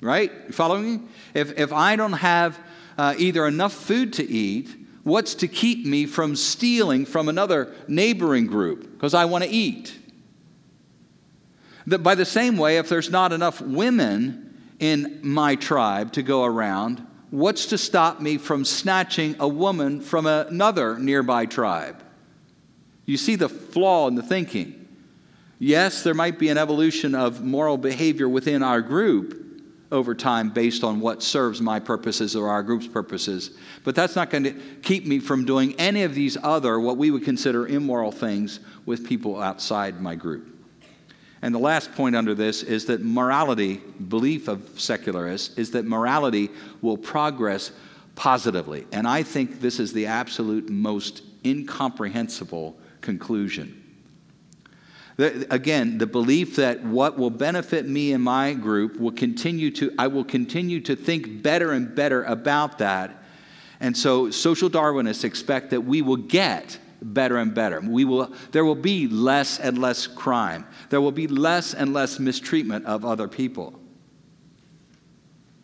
Right? 0.00 0.30
You 0.46 0.52
following 0.52 0.84
me? 0.84 1.08
If, 1.34 1.58
if 1.58 1.72
I 1.72 1.96
don't 1.96 2.12
have 2.12 2.58
uh, 2.98 3.14
either 3.18 3.46
enough 3.46 3.72
food 3.72 4.12
to 4.14 4.28
eat, 4.28 4.74
what's 5.04 5.34
to 5.36 5.48
keep 5.48 5.86
me 5.86 6.06
from 6.06 6.36
stealing 6.36 7.06
from 7.06 7.28
another 7.28 7.72
neighboring 7.88 8.46
group? 8.46 8.92
Because 8.92 9.14
I 9.14 9.24
want 9.24 9.44
to 9.44 9.50
eat. 9.50 9.98
That 11.86 12.02
by 12.02 12.14
the 12.14 12.24
same 12.24 12.56
way, 12.56 12.78
if 12.78 12.88
there's 12.88 13.10
not 13.10 13.32
enough 13.32 13.60
women 13.60 14.58
in 14.78 15.20
my 15.22 15.54
tribe 15.54 16.12
to 16.12 16.22
go 16.22 16.44
around, 16.44 17.06
what's 17.30 17.66
to 17.66 17.78
stop 17.78 18.20
me 18.20 18.36
from 18.36 18.64
snatching 18.64 19.36
a 19.38 19.48
woman 19.48 20.00
from 20.00 20.26
another 20.26 20.98
nearby 20.98 21.46
tribe? 21.46 22.02
You 23.04 23.16
see 23.16 23.36
the 23.36 23.48
flaw 23.48 24.08
in 24.08 24.16
the 24.16 24.22
thinking. 24.22 24.88
Yes, 25.58 26.02
there 26.02 26.12
might 26.12 26.38
be 26.38 26.48
an 26.48 26.58
evolution 26.58 27.14
of 27.14 27.42
moral 27.42 27.78
behavior 27.78 28.28
within 28.28 28.62
our 28.62 28.82
group 28.82 29.45
over 29.96 30.14
time 30.14 30.50
based 30.50 30.84
on 30.84 31.00
what 31.00 31.22
serves 31.22 31.60
my 31.60 31.80
purposes 31.80 32.36
or 32.36 32.48
our 32.48 32.62
group's 32.62 32.86
purposes, 32.86 33.50
but 33.82 33.96
that's 33.96 34.14
not 34.14 34.30
going 34.30 34.44
to 34.44 34.52
keep 34.82 35.06
me 35.06 35.18
from 35.18 35.44
doing 35.44 35.74
any 35.80 36.04
of 36.04 36.14
these 36.14 36.36
other, 36.42 36.78
what 36.78 36.96
we 36.96 37.10
would 37.10 37.24
consider 37.24 37.66
immoral 37.66 38.12
things 38.12 38.60
with 38.84 39.08
people 39.08 39.40
outside 39.40 40.00
my 40.00 40.14
group. 40.14 40.52
And 41.42 41.54
the 41.54 41.58
last 41.58 41.92
point 41.92 42.14
under 42.16 42.34
this 42.34 42.62
is 42.62 42.86
that 42.86 43.02
morality, 43.02 43.76
belief 44.08 44.48
of 44.48 44.80
secularists, 44.80 45.56
is 45.58 45.72
that 45.72 45.84
morality 45.84 46.50
will 46.82 46.96
progress 46.96 47.72
positively. 48.14 48.86
And 48.92 49.06
I 49.06 49.22
think 49.22 49.60
this 49.60 49.78
is 49.78 49.92
the 49.92 50.06
absolute 50.06 50.70
most 50.70 51.22
incomprehensible 51.44 52.78
conclusion. 53.00 53.82
Again, 55.18 55.96
the 55.96 56.06
belief 56.06 56.56
that 56.56 56.84
what 56.84 57.16
will 57.16 57.30
benefit 57.30 57.88
me 57.88 58.12
and 58.12 58.22
my 58.22 58.52
group 58.52 58.98
will 58.98 59.12
continue 59.12 59.70
to, 59.72 59.90
I 59.98 60.08
will 60.08 60.24
continue 60.24 60.80
to 60.82 60.94
think 60.94 61.42
better 61.42 61.72
and 61.72 61.94
better 61.94 62.22
about 62.24 62.78
that. 62.78 63.22
And 63.80 63.96
so 63.96 64.30
social 64.30 64.68
Darwinists 64.68 65.24
expect 65.24 65.70
that 65.70 65.80
we 65.80 66.02
will 66.02 66.18
get 66.18 66.78
better 67.00 67.38
and 67.38 67.54
better. 67.54 67.80
We 67.80 68.04
will, 68.04 68.30
there 68.52 68.64
will 68.64 68.74
be 68.74 69.06
less 69.08 69.58
and 69.58 69.78
less 69.78 70.06
crime. 70.06 70.66
There 70.90 71.00
will 71.00 71.12
be 71.12 71.28
less 71.28 71.72
and 71.72 71.94
less 71.94 72.18
mistreatment 72.18 72.84
of 72.84 73.06
other 73.06 73.26
people. 73.26 73.80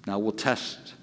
Now 0.06 0.18
we'll 0.18 0.32
test 0.32 0.94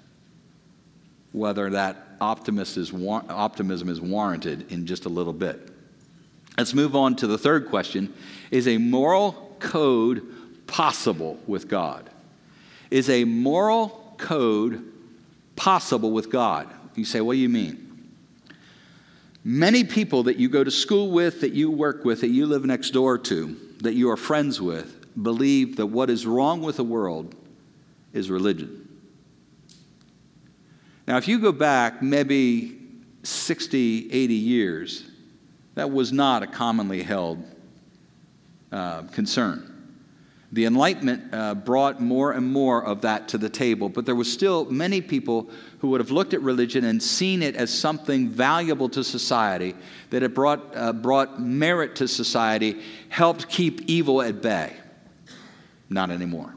whether 1.32 1.70
that 1.70 2.16
optimism 2.20 2.82
is, 2.82 2.92
optimism 3.28 3.88
is 3.88 4.00
warranted 4.00 4.72
in 4.72 4.86
just 4.86 5.04
a 5.04 5.08
little 5.08 5.32
bit. 5.32 5.70
Let's 6.58 6.74
move 6.74 6.94
on 6.94 7.16
to 7.16 7.26
the 7.26 7.38
third 7.38 7.68
question 7.68 8.12
Is 8.50 8.68
a 8.68 8.78
moral 8.78 9.56
code 9.58 10.66
possible 10.66 11.38
with 11.46 11.68
God? 11.68 12.10
Is 12.90 13.08
a 13.08 13.24
moral 13.24 14.14
code 14.18 14.84
possible 15.56 16.10
with 16.10 16.30
God? 16.30 16.68
You 16.94 17.04
say, 17.04 17.20
What 17.20 17.34
do 17.34 17.38
you 17.38 17.48
mean? 17.48 17.86
Many 19.42 19.84
people 19.84 20.24
that 20.24 20.36
you 20.36 20.48
go 20.48 20.62
to 20.62 20.70
school 20.70 21.10
with, 21.10 21.40
that 21.40 21.52
you 21.52 21.70
work 21.70 22.04
with, 22.04 22.20
that 22.20 22.28
you 22.28 22.46
live 22.46 22.64
next 22.64 22.90
door 22.90 23.16
to, 23.16 23.56
that 23.78 23.94
you 23.94 24.10
are 24.10 24.16
friends 24.16 24.60
with, 24.60 25.22
believe 25.22 25.76
that 25.76 25.86
what 25.86 26.10
is 26.10 26.26
wrong 26.26 26.60
with 26.60 26.76
the 26.76 26.84
world 26.84 27.34
is 28.12 28.30
religion. 28.30 28.86
Now, 31.06 31.16
if 31.16 31.26
you 31.26 31.38
go 31.38 31.52
back 31.52 32.02
maybe 32.02 32.78
60, 33.22 34.12
80 34.12 34.34
years, 34.34 35.09
that 35.74 35.90
was 35.90 36.12
not 36.12 36.42
a 36.42 36.46
commonly 36.46 37.02
held 37.02 37.42
uh, 38.72 39.02
concern. 39.02 39.66
The 40.52 40.64
Enlightenment 40.64 41.32
uh, 41.32 41.54
brought 41.54 42.00
more 42.00 42.32
and 42.32 42.44
more 42.44 42.84
of 42.84 43.02
that 43.02 43.28
to 43.28 43.38
the 43.38 43.48
table, 43.48 43.88
but 43.88 44.04
there 44.04 44.16
was 44.16 44.30
still 44.32 44.64
many 44.64 45.00
people 45.00 45.48
who 45.78 45.88
would 45.90 46.00
have 46.00 46.10
looked 46.10 46.34
at 46.34 46.40
religion 46.42 46.84
and 46.84 47.00
seen 47.00 47.40
it 47.40 47.54
as 47.54 47.72
something 47.72 48.28
valuable 48.28 48.88
to 48.88 49.04
society, 49.04 49.76
that 50.10 50.24
it 50.24 50.34
brought, 50.34 50.60
uh, 50.74 50.92
brought 50.92 51.40
merit 51.40 51.94
to 51.96 52.08
society, 52.08 52.80
helped 53.10 53.48
keep 53.48 53.82
evil 53.82 54.20
at 54.22 54.42
bay. 54.42 54.74
Not 55.88 56.10
anymore. 56.10 56.56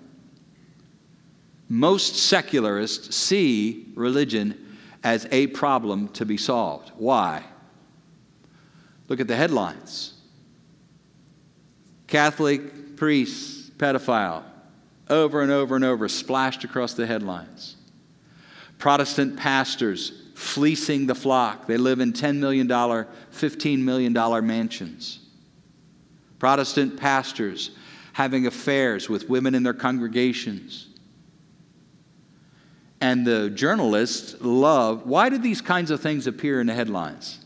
Most 1.69 2.15
secularists 2.15 3.15
see 3.15 3.91
religion 3.95 4.75
as 5.03 5.27
a 5.31 5.47
problem 5.47 6.07
to 6.09 6.25
be 6.25 6.37
solved. 6.37 6.91
Why? 6.97 7.43
Look 9.07 9.19
at 9.19 9.27
the 9.27 9.35
headlines 9.35 10.13
Catholic 12.07 12.95
priests, 12.95 13.71
pedophile, 13.71 14.43
over 15.09 15.41
and 15.41 15.51
over 15.51 15.75
and 15.75 15.83
over, 15.83 16.07
splashed 16.07 16.63
across 16.63 16.93
the 16.93 17.05
headlines. 17.05 17.75
Protestant 18.77 19.37
pastors 19.37 20.11
fleecing 20.35 21.07
the 21.07 21.15
flock. 21.15 21.67
They 21.67 21.77
live 21.77 21.99
in 21.99 22.13
$10 22.13 22.37
million, 22.37 22.67
$15 22.67 23.79
million 23.79 24.13
mansions. 24.45 25.19
Protestant 26.39 26.97
pastors 26.97 27.71
having 28.13 28.45
affairs 28.45 29.09
with 29.09 29.29
women 29.29 29.55
in 29.55 29.63
their 29.63 29.73
congregations. 29.73 30.87
And 33.01 33.25
the 33.25 33.49
journalists 33.49 34.35
love 34.39 35.05
why 35.05 35.29
do 35.29 35.37
these 35.37 35.61
kinds 35.61 35.91
of 35.91 35.99
things 35.99 36.27
appear 36.27 36.61
in 36.61 36.67
the 36.67 36.73
headlines? 36.73 37.42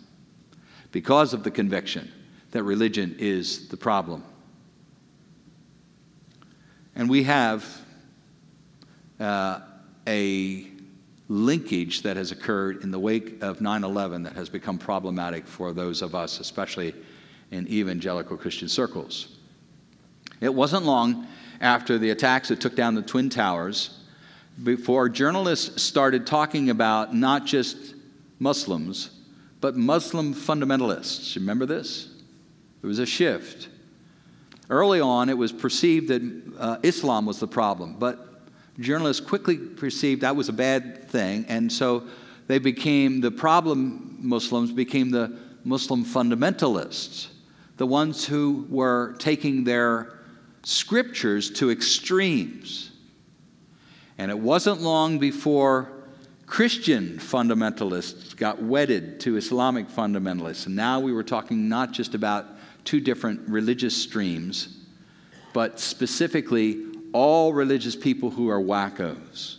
Because 0.92 1.34
of 1.34 1.44
the 1.44 1.52
conviction 1.52 2.12
that 2.52 2.64
religion 2.64 3.16
is 3.20 3.68
the 3.68 3.78
problem. 3.78 4.24
And 6.96 7.10
we 7.10 7.24
have 7.24 7.66
uh, 9.20 9.60
a 10.08 10.68
linkage 11.30 12.02
that 12.04 12.18
has 12.18 12.32
occurred 12.32 12.84
in 12.84 12.92
the 12.92 13.00
wake 13.00 13.42
of 13.44 13.62
9 13.62 13.84
11 13.84 14.24
that 14.24 14.34
has 14.34 14.50
become 14.50 14.78
problematic 14.78 15.46
for 15.46 15.74
those 15.74 16.02
of 16.02 16.16
us, 16.16 16.40
especially 16.40 16.96
in 17.52 17.68
evangelical 17.68 18.38
Christian 18.38 18.68
circles. 18.68 19.38
It 20.42 20.54
wasn't 20.54 20.86
long 20.86 21.28
after 21.60 21.98
the 21.98 22.12
attacks 22.12 22.50
that 22.50 22.62
took 22.62 22.76
down 22.76 22.96
the 22.96 23.02
Twin 23.02 23.30
Towers 23.30 24.00
before 24.64 25.10
journalists 25.10 25.82
started 25.82 26.26
talking 26.26 26.70
about 26.70 27.14
not 27.14 27.46
just 27.46 27.96
Muslims, 28.40 29.12
but 29.68 29.76
Muslim 29.76 30.34
fundamentalists. 30.34 31.36
Remember 31.36 31.66
this? 31.66 32.08
There 32.80 32.88
was 32.88 33.00
a 33.00 33.06
shift. 33.06 33.68
Early 34.70 35.02
on, 35.02 35.28
it 35.28 35.38
was 35.38 35.52
perceived 35.52 36.08
that 36.08 36.54
uh, 36.58 36.78
Islam 36.84 37.26
was 37.26 37.42
the 37.42 37.50
problem, 37.50 37.98
but 38.00 38.48
journalists 38.80 39.20
quickly 39.20 39.58
perceived 39.58 40.22
that 40.22 40.38
was 40.38 40.48
a 40.48 40.54
bad 40.54 41.10
thing, 41.10 41.44
and 41.50 41.70
so 41.70 42.06
they 42.48 42.60
became 42.60 43.20
the 43.20 43.30
problem 43.30 44.16
Muslims 44.22 44.72
became 44.72 45.12
the 45.12 45.38
Muslim 45.66 46.06
fundamentalists, 46.06 47.28
the 47.76 47.86
ones 47.86 48.26
who 48.26 48.66
were 48.70 49.18
taking 49.20 49.66
their 49.66 50.14
scriptures 50.64 51.52
to 51.52 51.72
extremes. 51.72 52.92
And 54.18 54.32
it 54.32 54.40
wasn't 54.40 54.80
long 54.80 55.20
before 55.20 55.92
Christian 56.48 57.20
fundamentalists 57.20 58.36
got 58.36 58.64
wedded 58.64 59.20
to 59.20 59.36
Islamic 59.36 59.90
fundamentalists. 59.90 60.66
And 60.66 60.76
now 60.76 61.00
we 61.02 61.12
were 61.12 61.24
talking 61.24 61.68
not 61.70 61.92
just 61.92 62.16
about 62.16 62.46
two 62.86 63.02
different 63.02 63.42
religious 63.50 63.96
streams, 63.96 64.78
but 65.54 65.80
specifically 65.80 66.86
all 67.12 67.54
religious 67.54 67.96
people 67.98 68.30
who 68.30 68.50
are 68.50 68.62
wackos. 68.62 69.58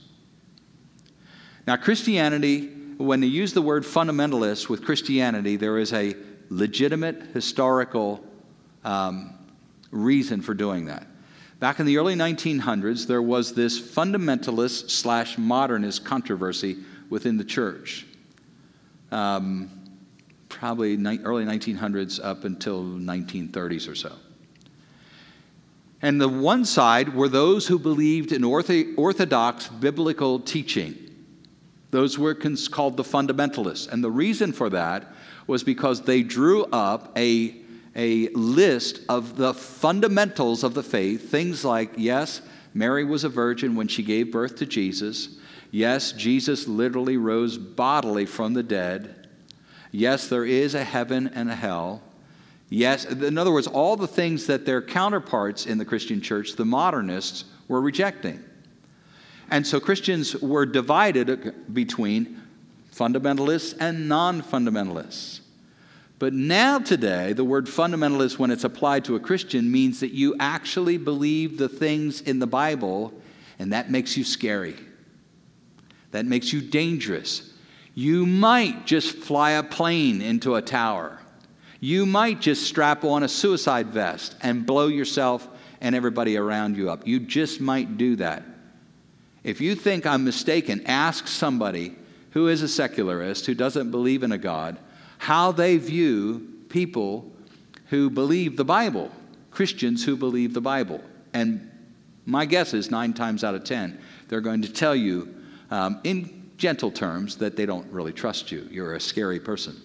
Now, 1.67 1.77
Christianity, 1.77 2.69
when 2.97 3.21
they 3.21 3.27
use 3.27 3.53
the 3.53 3.63
word 3.63 3.85
fundamentalist 3.85 4.71
with 4.71 4.83
Christianity, 4.83 5.57
there 5.57 5.77
is 5.79 5.93
a 5.93 6.17
legitimate 6.49 7.23
historical 7.35 8.25
um, 8.83 9.35
reason 9.91 10.41
for 10.41 10.55
doing 10.55 10.87
that. 10.87 11.07
Back 11.61 11.81
in 11.81 11.87
the 11.87 11.99
early 11.99 12.15
1900s, 12.15 13.07
there 13.07 13.23
was 13.23 13.55
this 13.55 13.81
fundamentalist 13.81 14.91
slash 14.91 15.37
modernist 15.37 16.05
controversy 16.05 16.79
within 17.11 17.37
the 17.37 17.45
church. 17.45 18.07
Um, 19.11 19.71
probably 20.49 20.97
ni- 20.97 21.19
early 21.25 21.45
1900s 21.45 22.23
up 22.23 22.45
until 22.45 22.85
1930s 22.85 23.89
or 23.89 23.97
so. 23.97 24.13
And 26.01 26.21
the 26.21 26.29
one 26.29 26.65
side 26.65 27.15
were 27.15 27.29
those 27.29 27.67
who 27.67 27.79
believed 27.79 28.31
in 28.31 28.45
orthodox 28.45 29.67
biblical 29.67 30.39
teaching. 30.39 30.97
Those 31.91 32.19
were 32.19 32.35
called 32.35 32.97
the 32.97 33.03
fundamentalists. 33.03 33.89
And 33.89 34.05
the 34.05 34.11
reason 34.11 34.53
for 34.53 34.71
that 34.71 35.13
was 35.49 35.65
because 35.65 36.03
they 36.03 36.23
drew 36.23 36.67
up 36.67 37.11
a 37.17 37.58
a 37.99 38.29
list 38.29 39.01
of 39.09 39.37
the 39.37 39.53
fundamentals 39.53 40.63
of 40.63 40.73
the 40.73 40.85
faith, 40.85 41.31
things 41.31 41.65
like, 41.65 41.91
yes, 41.97 42.41
Mary 42.73 43.05
was 43.05 43.25
a 43.25 43.29
virgin 43.29 43.75
when 43.75 43.89
she 43.89 44.05
gave 44.05 44.31
birth 44.31 44.55
to 44.57 44.67
Jesus. 44.67 45.37
Yes, 45.73 46.13
Jesus 46.13 46.69
literally 46.69 47.17
rose 47.17 47.59
bodily 47.59 48.25
from 48.25 48.55
the 48.55 48.63
dead. 48.63 49.29
Yes, 49.91 50.29
there 50.29 50.45
is 50.45 50.75
a 50.75 50.85
heaven 50.85 51.29
and 51.35 51.51
a 51.51 51.57
hell. 51.57 52.01
Yes, 52.71 53.05
in 53.05 53.37
other 53.37 53.51
words, 53.51 53.67
all 53.67 53.97
the 53.97 54.07
things 54.07 54.47
that 54.47 54.65
their 54.65 54.81
counterparts 54.81 55.67
in 55.67 55.79
the 55.79 55.85
Christian 55.85 56.21
church, 56.21 56.55
the 56.55 56.65
modernists, 56.65 57.47
were 57.67 57.81
rejecting. 57.81 58.45
And 59.51 59.67
so 59.67 59.81
Christians 59.81 60.37
were 60.37 60.67
divided 60.67 61.75
between 61.75 62.43
fundamentalists 62.95 63.75
and 63.81 64.09
non 64.09 64.43
fundamentalists. 64.43 65.41
But 66.19 66.33
now, 66.33 66.81
today, 66.81 67.33
the 67.33 67.45
word 67.45 67.67
fundamentalist, 67.67 68.39
when 68.39 68.51
it's 68.51 68.65
applied 68.65 69.05
to 69.05 69.15
a 69.15 69.21
Christian, 69.21 69.71
means 69.71 70.01
that 70.01 70.13
you 70.13 70.35
actually 70.41 70.99
believe 70.99 71.59
the 71.59 71.69
things 71.69 72.21
in 72.21 72.41
the 72.41 72.47
Bible, 72.47 73.13
and 73.59 73.73
that 73.73 73.91
makes 73.91 74.17
you 74.17 74.25
scary. 74.25 74.75
That 76.11 76.27
makes 76.27 76.53
you 76.53 76.61
dangerous. 76.61 77.53
You 77.95 78.27
might 78.27 78.85
just 78.87 79.17
fly 79.17 79.53
a 79.53 79.63
plane 79.63 80.21
into 80.21 80.57
a 80.57 80.63
tower. 80.63 81.21
You 81.81 82.07
might 82.07 82.41
just 82.41 82.65
strap 82.67 83.05
on 83.05 83.23
a 83.23 83.29
suicide 83.29 83.89
vest 83.89 84.35
and 84.41 84.67
blow 84.67 84.89
yourself 84.89 85.47
and 85.81 85.95
everybody 85.95 86.37
around 86.37 86.77
you 86.77 86.91
up. 86.91 87.07
You 87.07 87.21
just 87.21 87.61
might 87.61 87.97
do 87.97 88.17
that. 88.17 88.43
If 89.45 89.61
you 89.61 89.77
think 89.77 90.05
I'm 90.05 90.25
mistaken, 90.25 90.85
ask 90.87 91.29
somebody 91.29 91.95
who 92.33 92.49
is 92.49 92.63
a 92.63 92.69
secularist, 92.69 93.47
who 93.47 93.55
doesn't 93.55 93.93
believe 93.93 94.25
in 94.25 94.33
a 94.33 94.39
God, 94.39 94.79
how 95.19 95.53
they 95.53 95.77
view 95.77 96.49
people 96.69 97.31
who 97.87 98.11
believe 98.11 98.57
the 98.57 98.65
Bible, 98.65 99.11
Christians 99.51 100.05
who 100.05 100.17
believe 100.17 100.55
the 100.55 100.61
Bible. 100.61 101.03
And 101.33 101.71
my 102.25 102.45
guess 102.47 102.75
is 102.75 102.91
nine 102.91 103.13
times 103.13 103.45
out 103.45 103.55
of 103.55 103.65
ten, 103.65 103.99
they're 104.29 104.41
going 104.41 104.63
to 104.63 104.73
tell 104.73 104.95
you 104.95 105.35
um, 105.71 106.01
in 106.05 106.51
gentle 106.57 106.91
terms 106.91 107.37
that 107.37 107.57
they 107.57 107.67
don't 107.67 107.91
really 107.93 108.13
trust 108.13 108.51
you. 108.53 108.67
You're 108.71 108.95
a 108.95 109.01
scary 109.01 109.41
person. 109.41 109.77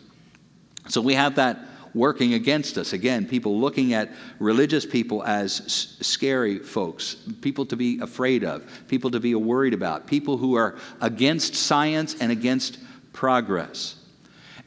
So 0.90 1.02
we 1.02 1.14
have 1.14 1.36
that 1.36 1.60
working 1.94 2.34
against 2.34 2.78
us. 2.78 2.92
Again, 2.92 3.28
people 3.28 3.60
looking 3.60 3.94
at 3.94 4.12
religious 4.40 4.86
people 4.86 5.24
as 5.24 5.62
s- 5.62 5.98
scary 6.02 6.58
folks, 6.60 7.16
people 7.42 7.66
to 7.68 7.76
be 7.76 8.00
afraid 8.00 8.44
of, 8.44 8.64
people 8.88 9.12
to 9.12 9.20
be 9.20 9.36
worried 9.36 9.74
about, 9.74 10.08
people 10.08 10.38
who 10.38 10.56
are 10.56 10.76
against 11.02 11.56
science 11.56 12.16
and 12.20 12.32
against 12.32 12.80
progress. 13.14 13.96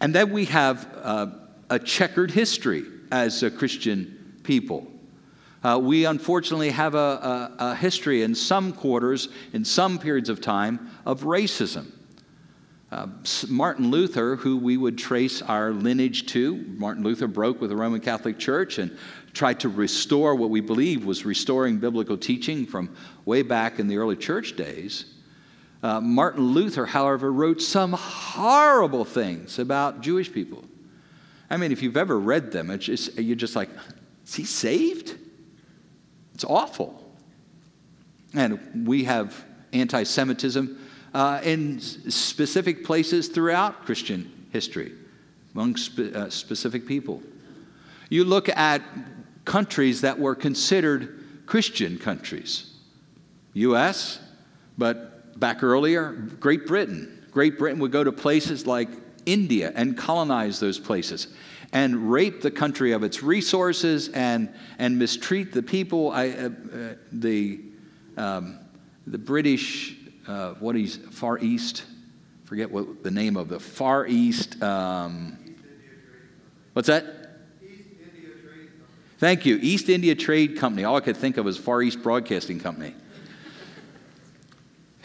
And 0.00 0.14
then 0.14 0.30
we 0.30 0.44
have 0.46 0.88
uh, 1.02 1.26
a 1.70 1.78
checkered 1.78 2.30
history 2.30 2.84
as 3.10 3.42
a 3.42 3.50
Christian 3.50 4.38
people. 4.42 4.86
Uh, 5.62 5.78
we 5.78 6.04
unfortunately 6.04 6.70
have 6.70 6.94
a, 6.94 6.98
a, 6.98 7.56
a, 7.58 7.74
history 7.74 8.22
in 8.22 8.34
some 8.34 8.72
quarters, 8.72 9.28
in 9.52 9.64
some 9.64 9.98
periods 9.98 10.28
of 10.28 10.40
time, 10.40 10.90
of 11.04 11.22
racism. 11.22 11.90
Uh, 12.92 13.08
Martin 13.48 13.90
Luther, 13.90 14.36
who 14.36 14.58
we 14.58 14.76
would 14.76 14.96
trace 14.96 15.42
our 15.42 15.72
lineage 15.72 16.26
to, 16.26 16.56
Martin 16.76 17.02
Luther 17.02 17.26
broke 17.26 17.60
with 17.60 17.70
the 17.70 17.76
Roman 17.76 18.00
Catholic 18.00 18.38
Church 18.38 18.78
and 18.78 18.96
tried 19.32 19.58
to 19.60 19.68
restore 19.68 20.36
what 20.36 20.50
we 20.50 20.60
believe 20.60 21.04
was 21.04 21.24
restoring 21.24 21.78
biblical 21.78 22.16
teaching 22.16 22.64
from 22.64 22.94
way 23.24 23.42
back 23.42 23.80
in 23.80 23.88
the 23.88 23.96
early 23.96 24.16
church 24.16 24.54
days. 24.54 25.15
Uh, 25.86 26.00
Martin 26.00 26.48
Luther, 26.48 26.84
however, 26.84 27.30
wrote 27.30 27.62
some 27.62 27.92
horrible 27.92 29.04
things 29.04 29.60
about 29.60 30.00
Jewish 30.00 30.32
people. 30.32 30.64
I 31.48 31.58
mean, 31.58 31.70
if 31.70 31.80
you've 31.80 31.96
ever 31.96 32.18
read 32.18 32.50
them, 32.50 32.72
it's 32.72 32.86
just, 32.86 33.16
you're 33.16 33.36
just 33.36 33.54
like, 33.54 33.68
is 34.26 34.34
he 34.34 34.42
saved? 34.42 35.14
It's 36.34 36.42
awful. 36.42 37.08
And 38.34 38.84
we 38.84 39.04
have 39.04 39.44
anti 39.72 40.02
Semitism 40.02 40.76
uh, 41.14 41.40
in 41.44 41.78
specific 41.78 42.82
places 42.84 43.28
throughout 43.28 43.84
Christian 43.84 44.48
history 44.50 44.90
among 45.54 45.76
spe- 45.76 46.16
uh, 46.16 46.30
specific 46.30 46.88
people. 46.88 47.22
You 48.08 48.24
look 48.24 48.48
at 48.48 48.82
countries 49.44 50.00
that 50.00 50.18
were 50.18 50.34
considered 50.34 51.46
Christian 51.46 51.96
countries, 51.96 52.74
U.S., 53.52 54.18
but 54.76 55.15
back 55.36 55.62
earlier, 55.62 56.12
Great 56.40 56.66
Britain. 56.66 57.26
Great 57.30 57.58
Britain 57.58 57.78
would 57.80 57.92
go 57.92 58.02
to 58.02 58.12
places 58.12 58.66
like 58.66 58.88
India 59.26 59.72
and 59.74 59.96
colonize 59.96 60.60
those 60.60 60.78
places 60.78 61.28
and 61.72 62.10
rape 62.10 62.40
the 62.40 62.50
country 62.50 62.92
of 62.92 63.02
its 63.02 63.22
resources 63.22 64.08
and, 64.08 64.52
and 64.78 64.98
mistreat 64.98 65.52
the 65.52 65.62
people. 65.62 66.10
I, 66.12 66.30
uh, 66.30 66.46
uh, 66.46 66.94
the, 67.12 67.60
um, 68.16 68.60
the 69.06 69.18
British, 69.18 69.96
uh, 70.26 70.54
what 70.54 70.76
is 70.76 70.96
Far 71.10 71.38
East, 71.38 71.84
forget 72.44 72.70
what 72.70 73.02
the 73.02 73.10
name 73.10 73.36
of 73.36 73.48
the 73.48 73.60
Far 73.60 74.06
East. 74.06 74.62
Um, 74.62 75.36
what's 76.72 76.88
that? 76.88 77.04
Thank 79.18 79.46
you. 79.46 79.58
East 79.62 79.88
India 79.88 80.14
Trade 80.14 80.58
Company. 80.58 80.84
All 80.84 80.96
I 80.96 81.00
could 81.00 81.16
think 81.16 81.38
of 81.38 81.46
was 81.46 81.56
Far 81.56 81.82
East 81.82 82.02
Broadcasting 82.02 82.60
Company. 82.60 82.94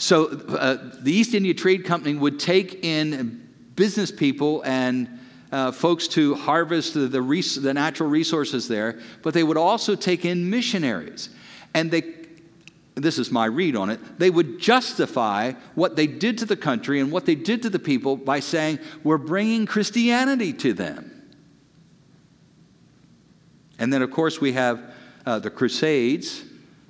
So 0.01 0.29
uh, 0.29 0.77
the 0.99 1.13
East 1.13 1.35
India 1.35 1.53
Trade 1.53 1.85
Company 1.85 2.15
would 2.15 2.39
take 2.39 2.83
in 2.83 3.47
business 3.75 4.09
people 4.09 4.63
and 4.65 5.19
uh, 5.51 5.71
folks 5.71 6.07
to 6.07 6.33
harvest 6.33 6.95
the, 6.95 7.01
the, 7.01 7.21
res- 7.21 7.61
the 7.61 7.71
natural 7.71 8.09
resources 8.09 8.67
there, 8.67 8.99
but 9.21 9.35
they 9.35 9.43
would 9.43 9.57
also 9.57 9.93
take 9.93 10.25
in 10.25 10.49
missionaries. 10.49 11.29
And 11.75 11.91
they, 11.91 12.15
this 12.95 13.19
is 13.19 13.29
my 13.29 13.45
read 13.45 13.75
on 13.75 13.91
it, 13.91 13.99
they 14.17 14.31
would 14.31 14.57
justify 14.57 15.51
what 15.75 15.95
they 15.95 16.07
did 16.07 16.39
to 16.39 16.45
the 16.45 16.57
country 16.57 16.99
and 16.99 17.11
what 17.11 17.27
they 17.27 17.35
did 17.35 17.61
to 17.61 17.69
the 17.69 17.77
people 17.77 18.15
by 18.15 18.39
saying, 18.39 18.79
We're 19.03 19.19
bringing 19.19 19.67
Christianity 19.67 20.51
to 20.53 20.73
them. 20.73 21.11
And 23.77 23.93
then, 23.93 24.01
of 24.01 24.09
course, 24.09 24.41
we 24.41 24.53
have 24.53 24.81
uh, 25.27 25.37
the 25.37 25.51
Crusades 25.51 26.43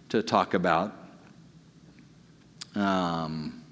to 0.08 0.24
talk 0.24 0.54
about. 0.54 1.00
Um, 2.75 3.63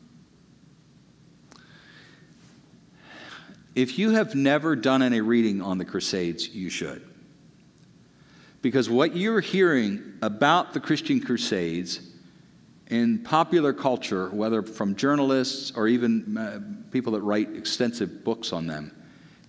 if 3.76 3.98
you 3.98 4.12
have 4.12 4.36
never 4.36 4.76
done 4.76 5.02
any 5.02 5.22
reading 5.22 5.62
on 5.62 5.78
the 5.78 5.86
Crusades, 5.86 6.50
you 6.50 6.70
should. 6.70 7.08
Because 8.62 8.90
what 8.90 9.16
you're 9.16 9.40
hearing 9.40 10.18
about 10.22 10.74
the 10.74 10.80
Christian 10.80 11.22
Crusades 11.22 12.02
in 12.88 13.20
popular 13.20 13.72
culture, 13.72 14.30
whether 14.30 14.62
from 14.62 14.96
journalists 14.96 15.72
or 15.76 15.88
even 15.88 16.38
uh, 16.38 16.60
people 16.92 17.14
that 17.14 17.22
write 17.22 17.56
extensive 17.56 18.24
books 18.24 18.52
on 18.52 18.68
them, 18.68 18.92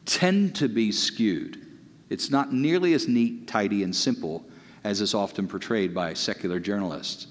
tend 0.04 0.54
to 0.56 0.68
be 0.68 0.92
skewed. 0.92 1.66
It's 2.08 2.30
not 2.30 2.52
nearly 2.52 2.92
as 2.92 3.08
neat, 3.08 3.48
tidy, 3.48 3.82
and 3.82 3.94
simple 3.94 4.44
as 4.84 5.00
is 5.00 5.14
often 5.14 5.48
portrayed 5.48 5.94
by 5.94 6.14
secular 6.14 6.60
journalists. 6.60 7.26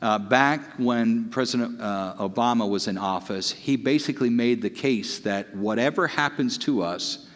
Uh, 0.00 0.16
back 0.16 0.60
when 0.78 1.28
President 1.30 1.80
uh, 1.80 2.14
Obama 2.18 2.68
was 2.68 2.86
in 2.86 2.96
office, 2.96 3.50
he 3.50 3.74
basically 3.74 4.30
made 4.30 4.62
the 4.62 4.70
case 4.70 5.18
that 5.20 5.52
whatever 5.56 6.06
happens 6.06 6.56
to 6.56 6.82
us 6.82 7.26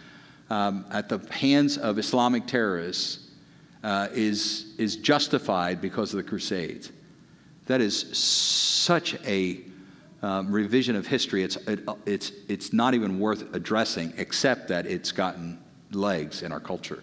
um, 0.49 0.85
at 0.93 1.09
the 1.09 1.19
hands 1.33 1.77
of 1.77 1.99
Islamic 1.99 2.47
terrorists 2.47 3.31
uh, 3.83 4.07
is, 4.13 4.75
is 4.79 4.95
justified 4.97 5.81
because 5.81 6.15
of 6.15 6.19
the 6.19 6.23
Crusades. 6.23 6.93
That 7.67 7.81
is 7.81 8.17
such 8.17 9.15
a 9.25 9.61
um, 10.23 10.53
revision 10.53 10.95
of 10.95 11.05
history. 11.05 11.43
It's, 11.43 11.57
it, 11.57 11.81
it's, 12.07 12.31
it's 12.49 12.73
not 12.73 12.95
even 12.95 13.19
worth 13.19 13.53
addressing, 13.57 14.13
except 14.19 14.69
that 14.69 14.87
it's 14.87 15.11
gotten 15.11 15.59
legs 15.91 16.43
in 16.43 16.53
our 16.53 16.61
culture. 16.61 17.03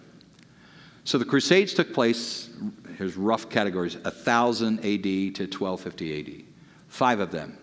So 1.09 1.17
the 1.17 1.25
Crusades 1.25 1.73
took 1.73 1.91
place, 1.91 2.51
here's 2.95 3.17
rough 3.17 3.49
categories 3.49 3.97
1000 3.97 4.77
AD 4.77 5.03
to 5.03 5.47
1250 5.47 6.19
AD. 6.19 6.43
Five 6.87 7.19
of 7.19 7.31
them. 7.31 7.57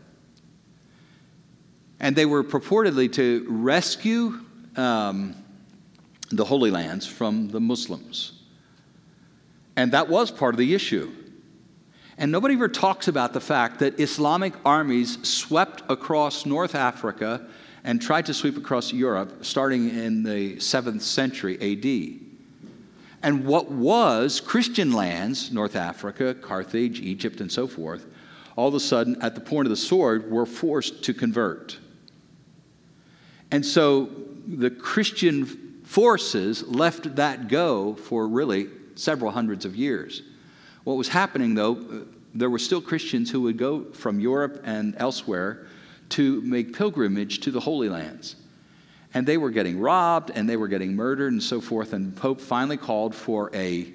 And 2.00 2.16
they 2.16 2.26
were 2.26 2.42
purportedly 2.42 3.12
to 3.12 3.46
rescue 3.48 4.40
um, 4.74 5.36
the 6.32 6.44
Holy 6.44 6.72
Lands 6.72 7.06
from 7.06 7.46
the 7.46 7.60
Muslims. 7.60 8.32
And 9.76 9.92
that 9.92 10.08
was 10.08 10.32
part 10.32 10.52
of 10.52 10.58
the 10.58 10.74
issue. 10.74 11.12
And 12.18 12.32
nobody 12.32 12.54
ever 12.54 12.66
talks 12.66 13.06
about 13.06 13.32
the 13.32 13.40
fact 13.40 13.78
that 13.78 14.00
Islamic 14.00 14.54
armies 14.64 15.18
swept 15.22 15.84
across 15.88 16.46
North 16.46 16.74
Africa 16.74 17.46
and 17.84 18.02
tried 18.02 18.26
to 18.26 18.34
sweep 18.34 18.56
across 18.56 18.92
Europe 18.92 19.44
starting 19.44 19.88
in 19.88 20.24
the 20.24 20.56
7th 20.56 21.02
century 21.02 21.54
AD. 21.60 22.25
And 23.22 23.44
what 23.44 23.70
was 23.70 24.40
Christian 24.40 24.92
lands, 24.92 25.50
North 25.50 25.76
Africa, 25.76 26.34
Carthage, 26.34 27.00
Egypt, 27.00 27.40
and 27.40 27.50
so 27.50 27.66
forth, 27.66 28.06
all 28.56 28.68
of 28.68 28.74
a 28.74 28.80
sudden, 28.80 29.20
at 29.22 29.34
the 29.34 29.40
point 29.40 29.66
of 29.66 29.70
the 29.70 29.76
sword, 29.76 30.30
were 30.30 30.46
forced 30.46 31.02
to 31.04 31.14
convert. 31.14 31.78
And 33.50 33.64
so 33.64 34.10
the 34.46 34.70
Christian 34.70 35.80
forces 35.84 36.66
left 36.66 37.16
that 37.16 37.48
go 37.48 37.94
for 37.94 38.26
really 38.26 38.68
several 38.94 39.30
hundreds 39.30 39.64
of 39.64 39.76
years. 39.76 40.22
What 40.84 40.96
was 40.96 41.08
happening, 41.08 41.54
though, 41.54 41.74
uh, 41.74 41.98
there 42.34 42.50
were 42.50 42.58
still 42.58 42.80
Christians 42.80 43.30
who 43.30 43.42
would 43.42 43.56
go 43.56 43.84
from 43.92 44.20
Europe 44.20 44.62
and 44.64 44.94
elsewhere 44.98 45.66
to 46.10 46.40
make 46.42 46.76
pilgrimage 46.76 47.40
to 47.40 47.50
the 47.50 47.60
Holy 47.60 47.88
Lands. 47.88 48.36
And 49.16 49.26
they 49.26 49.38
were 49.38 49.50
getting 49.50 49.80
robbed 49.80 50.30
and 50.34 50.46
they 50.46 50.58
were 50.58 50.68
getting 50.68 50.94
murdered 50.94 51.32
and 51.32 51.42
so 51.42 51.58
forth. 51.58 51.94
And 51.94 52.14
Pope 52.14 52.38
finally 52.38 52.76
called 52.76 53.14
for 53.14 53.50
a, 53.54 53.90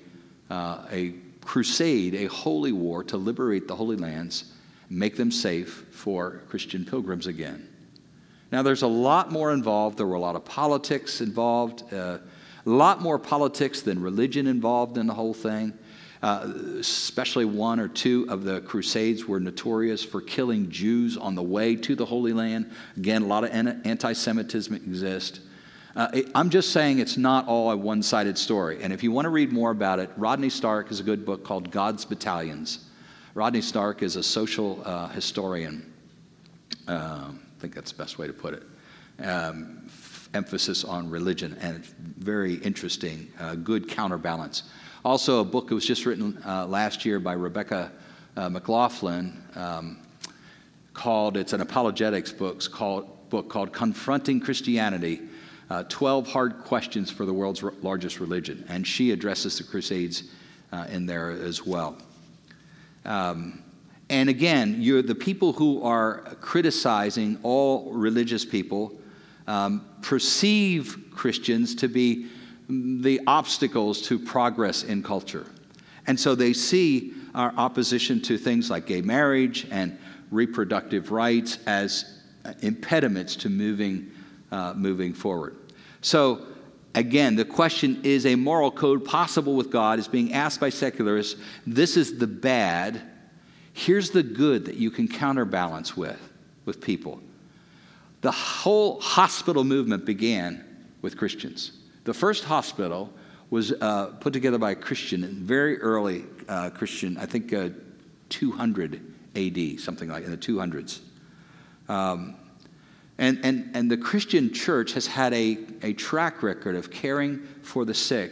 uh, 0.50 0.80
a 0.92 1.14
crusade, 1.42 2.16
a 2.16 2.26
holy 2.26 2.72
war 2.72 3.04
to 3.04 3.18
liberate 3.18 3.68
the 3.68 3.76
Holy 3.76 3.98
Lands, 3.98 4.52
make 4.90 5.16
them 5.16 5.30
safe 5.30 5.86
for 5.92 6.42
Christian 6.50 6.86
pilgrims 6.86 7.28
again. 7.28 7.70
Now, 8.52 8.64
there's 8.64 8.82
a 8.82 8.88
lot 8.88 9.32
more 9.32 9.54
involved. 9.54 10.00
There 10.00 10.08
were 10.08 10.16
a 10.16 10.20
lot 10.20 10.36
of 10.36 10.44
politics 10.44 11.22
involved, 11.22 11.94
uh, 11.94 12.18
a 12.66 12.70
lot 12.70 13.00
more 13.00 13.20
politics 13.20 13.84
than 13.84 14.02
religion 14.02 14.48
involved 14.48 14.98
in 14.98 15.06
the 15.06 15.14
whole 15.14 15.36
thing. 15.36 15.78
Uh, 16.22 16.54
especially 16.80 17.46
one 17.46 17.80
or 17.80 17.88
two 17.88 18.28
of 18.30 18.44
the 18.44 18.62
Crusades 18.62 19.26
were 19.26 19.40
notorious 19.40 20.04
for 20.04 20.22
killing 20.22 20.70
Jews 20.70 21.18
on 21.18 21.34
the 21.34 21.42
way 21.42 21.76
to 21.78 21.96
the 21.96 22.06
Holy 22.06 22.32
Land. 22.32 22.70
Again, 22.96 23.24
a 23.24 23.26
lot 23.26 23.44
of 23.44 23.50
anti 23.52 24.14
Semitism 24.14 24.76
exists. 24.76 25.40
Uh, 25.96 26.22
I'm 26.36 26.50
just 26.50 26.72
saying 26.72 27.00
it's 27.00 27.18
not 27.18 27.48
all 27.48 27.72
a 27.72 27.76
one 27.76 28.04
sided 28.04 28.38
story. 28.38 28.82
And 28.82 28.94
if 28.94 29.04
you 29.04 29.12
want 29.12 29.26
to 29.26 29.30
read 29.30 29.52
more 29.52 29.72
about 29.72 30.00
it, 30.00 30.10
Rodney 30.16 30.50
Stark 30.50 30.90
has 30.90 31.00
a 31.00 31.04
good 31.04 31.26
book 31.26 31.44
called 31.44 31.72
God's 31.72 32.06
Battalions. 32.06 32.86
Rodney 33.34 33.62
Stark 33.62 34.04
is 34.04 34.16
a 34.16 34.24
social 34.24 34.82
uh, 34.86 35.08
historian. 35.10 35.92
Uh, 36.88 37.32
I 37.32 37.60
think 37.60 37.74
that's 37.74 37.92
the 37.92 37.98
best 37.98 38.18
way 38.18 38.28
to 38.28 38.34
put 38.34 38.54
it. 38.54 38.64
Um, 39.24 39.84
f- 39.88 40.30
emphasis 40.34 40.84
on 40.84 41.10
religion 41.10 41.58
and 41.62 41.84
very 41.86 42.56
interesting, 42.56 43.32
uh, 43.40 43.56
good 43.56 43.90
counterbalance. 43.90 44.64
Also, 45.04 45.40
a 45.40 45.44
book 45.44 45.68
that 45.68 45.74
was 45.74 45.86
just 45.86 46.06
written 46.06 46.40
uh, 46.46 46.64
last 46.68 47.06
year 47.06 47.20
by 47.20 47.34
Rebecca 47.34 47.92
uh, 48.38 48.50
McLaughlin 48.50 49.44
um, 49.56 49.98
called, 50.94 51.38
it's 51.38 51.54
an 51.54 51.62
apologetics 51.62 52.32
book 52.32 52.64
called, 52.72 53.30
book 53.32 53.50
called 53.50 53.74
Confronting 53.74 54.40
Christianity 54.40 55.22
uh, 55.72 55.86
12 55.90 56.28
Hard 56.28 56.60
Questions 56.60 57.10
for 57.10 57.26
the 57.26 57.34
World's 57.34 57.64
Largest 57.82 58.20
Religion. 58.20 58.64
And 58.70 58.86
she 58.86 59.10
addresses 59.10 59.58
the 59.58 59.64
Crusades 59.64 60.26
uh, 60.72 60.86
in 60.92 61.08
there 61.08 61.32
as 61.32 61.66
well. 61.66 61.98
Um, 63.04 63.64
and 64.12 64.30
again, 64.30 64.76
you're 64.84 65.02
the 65.02 65.16
people 65.16 65.54
who 65.54 65.82
are 65.82 66.36
criticizing 66.42 67.40
all 67.42 67.92
religious 67.92 68.46
people 68.46 69.00
um, 69.48 69.84
perceive 70.04 71.06
Christians 71.12 71.74
to 71.76 71.88
be 71.88 72.28
the 72.72 73.22
obstacles 73.28 74.02
to 74.04 74.18
progress 74.18 74.84
in 74.84 75.04
culture. 75.04 75.46
And 76.08 76.20
so 76.20 76.36
they 76.36 76.54
see 76.54 77.14
our 77.36 77.54
opposition 77.58 78.22
to 78.24 78.38
things 78.38 78.70
like 78.70 78.86
gay 78.86 79.02
marriage 79.02 79.68
and 79.72 79.98
reproductive 80.32 81.12
rights 81.12 81.60
as 81.66 82.22
impediments 82.62 83.36
to 83.38 83.50
moving, 83.50 84.12
uh, 84.52 84.74
moving 84.76 85.14
forward. 85.14 85.56
So, 86.02 86.46
again, 86.96 87.36
the 87.36 87.46
question 87.46 88.00
is 88.04 88.26
a 88.26 88.36
moral 88.36 88.72
code 88.72 89.06
possible 89.06 89.56
with 89.56 89.72
God 89.72 90.00
is 90.00 90.08
being 90.08 90.34
asked 90.34 90.60
by 90.60 90.70
secularists. 90.70 91.40
This 91.68 91.98
is 91.98 92.18
the 92.18 92.28
bad. 92.28 93.02
Here's 93.74 94.10
the 94.10 94.24
good 94.24 94.66
that 94.66 94.76
you 94.76 94.90
can 94.90 95.08
counterbalance 95.08 95.96
with, 95.96 96.20
with 96.66 96.82
people. 96.82 97.22
The 98.22 98.32
whole 98.32 99.00
hospital 99.02 99.64
movement 99.64 100.06
began 100.06 100.66
with 101.02 101.18
Christians. 101.18 101.74
The 102.04 102.14
first 102.14 102.46
hospital 102.46 103.14
was 103.50 103.74
uh, 103.74 104.08
put 104.20 104.34
together 104.34 104.58
by 104.58 104.72
a 104.72 104.76
Christian, 104.76 105.24
very 105.44 105.80
early 105.82 106.26
uh, 106.48 106.70
Christian, 106.70 107.18
I 107.18 107.26
think 107.26 107.54
uh, 107.54 107.70
200 108.30 109.02
AD, 109.36 109.80
something 109.80 110.10
like 110.10 110.24
in 110.24 110.32
the 110.32 110.38
200s. 110.38 111.00
Um, 111.90 112.36
and, 113.18 113.40
and, 113.44 113.76
and 113.76 113.92
the 113.92 113.98
Christian 113.98 114.54
church 114.54 114.94
has 114.94 115.06
had 115.06 115.34
a, 115.34 115.60
a 115.84 115.94
track 115.94 116.42
record 116.42 116.76
of 116.76 116.90
caring 116.90 117.46
for 117.62 117.86
the 117.86 117.94
sick 117.94 118.32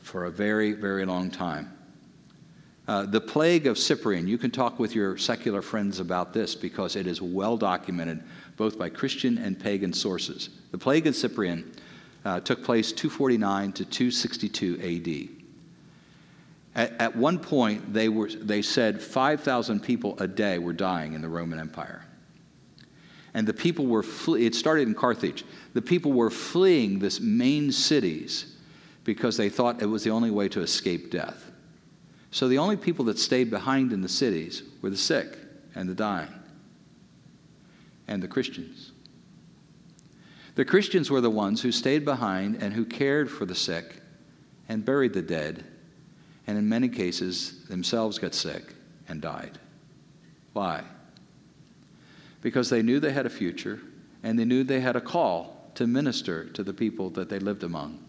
for 0.00 0.24
a 0.24 0.30
very, 0.30 0.72
very 0.72 1.06
long 1.06 1.30
time. 1.30 1.72
Uh, 2.88 3.04
the 3.04 3.20
plague 3.20 3.66
of 3.66 3.78
Cyprian, 3.78 4.28
you 4.28 4.38
can 4.38 4.50
talk 4.50 4.78
with 4.78 4.94
your 4.94 5.16
secular 5.16 5.62
friends 5.62 5.98
about 5.98 6.32
this 6.32 6.54
because 6.54 6.94
it 6.94 7.06
is 7.06 7.20
well 7.20 7.56
documented 7.56 8.22
both 8.56 8.78
by 8.78 8.88
Christian 8.88 9.38
and 9.38 9.58
pagan 9.58 9.92
sources. 9.92 10.50
The 10.70 10.78
plague 10.78 11.06
of 11.06 11.16
Cyprian 11.16 11.72
uh, 12.26 12.40
took 12.40 12.64
place 12.64 12.90
249 12.90 13.72
to 13.72 13.84
262 13.84 15.30
AD. 16.74 16.82
At, 16.82 17.00
at 17.00 17.16
one 17.16 17.38
point, 17.38 17.92
they, 17.92 18.08
were, 18.08 18.28
they 18.28 18.62
said 18.62 19.00
5,000 19.00 19.80
people 19.80 20.18
a 20.18 20.26
day 20.26 20.58
were 20.58 20.72
dying 20.72 21.12
in 21.12 21.22
the 21.22 21.28
Roman 21.28 21.60
Empire. 21.60 22.04
And 23.32 23.46
the 23.46 23.54
people 23.54 23.86
were, 23.86 24.02
fle- 24.02 24.34
it 24.34 24.56
started 24.56 24.88
in 24.88 24.94
Carthage. 24.94 25.44
The 25.74 25.82
people 25.82 26.12
were 26.12 26.30
fleeing 26.30 26.98
this 26.98 27.20
main 27.20 27.70
cities 27.70 28.56
because 29.04 29.36
they 29.36 29.48
thought 29.48 29.80
it 29.80 29.86
was 29.86 30.02
the 30.02 30.10
only 30.10 30.32
way 30.32 30.48
to 30.48 30.62
escape 30.62 31.12
death. 31.12 31.52
So 32.32 32.48
the 32.48 32.58
only 32.58 32.76
people 32.76 33.04
that 33.04 33.20
stayed 33.20 33.50
behind 33.50 33.92
in 33.92 34.00
the 34.00 34.08
cities 34.08 34.64
were 34.82 34.90
the 34.90 34.96
sick 34.96 35.38
and 35.76 35.88
the 35.88 35.94
dying 35.94 36.34
and 38.08 38.20
the 38.20 38.28
Christians. 38.28 38.90
The 40.56 40.64
Christians 40.64 41.10
were 41.10 41.20
the 41.20 41.30
ones 41.30 41.60
who 41.60 41.70
stayed 41.70 42.04
behind 42.04 42.62
and 42.62 42.72
who 42.72 42.86
cared 42.86 43.30
for 43.30 43.44
the 43.44 43.54
sick 43.54 44.00
and 44.70 44.84
buried 44.84 45.12
the 45.12 45.22
dead, 45.22 45.64
and 46.46 46.56
in 46.56 46.66
many 46.66 46.88
cases 46.88 47.64
themselves 47.66 48.18
got 48.18 48.34
sick 48.34 48.74
and 49.06 49.20
died. 49.20 49.58
Why? 50.54 50.82
Because 52.40 52.70
they 52.70 52.82
knew 52.82 52.98
they 53.00 53.12
had 53.12 53.26
a 53.26 53.30
future 53.30 53.80
and 54.22 54.38
they 54.38 54.46
knew 54.46 54.64
they 54.64 54.80
had 54.80 54.96
a 54.96 55.00
call 55.00 55.70
to 55.74 55.86
minister 55.86 56.46
to 56.46 56.62
the 56.62 56.72
people 56.72 57.10
that 57.10 57.28
they 57.28 57.38
lived 57.38 57.62
among. 57.62 58.02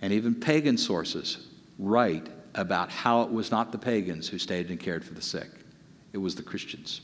And 0.00 0.12
even 0.12 0.32
pagan 0.32 0.78
sources 0.78 1.48
write 1.80 2.28
about 2.54 2.88
how 2.88 3.22
it 3.22 3.32
was 3.32 3.50
not 3.50 3.72
the 3.72 3.78
pagans 3.78 4.28
who 4.28 4.38
stayed 4.38 4.70
and 4.70 4.78
cared 4.78 5.04
for 5.04 5.14
the 5.14 5.22
sick, 5.22 5.50
it 6.12 6.18
was 6.18 6.36
the 6.36 6.42
Christians. 6.42 7.00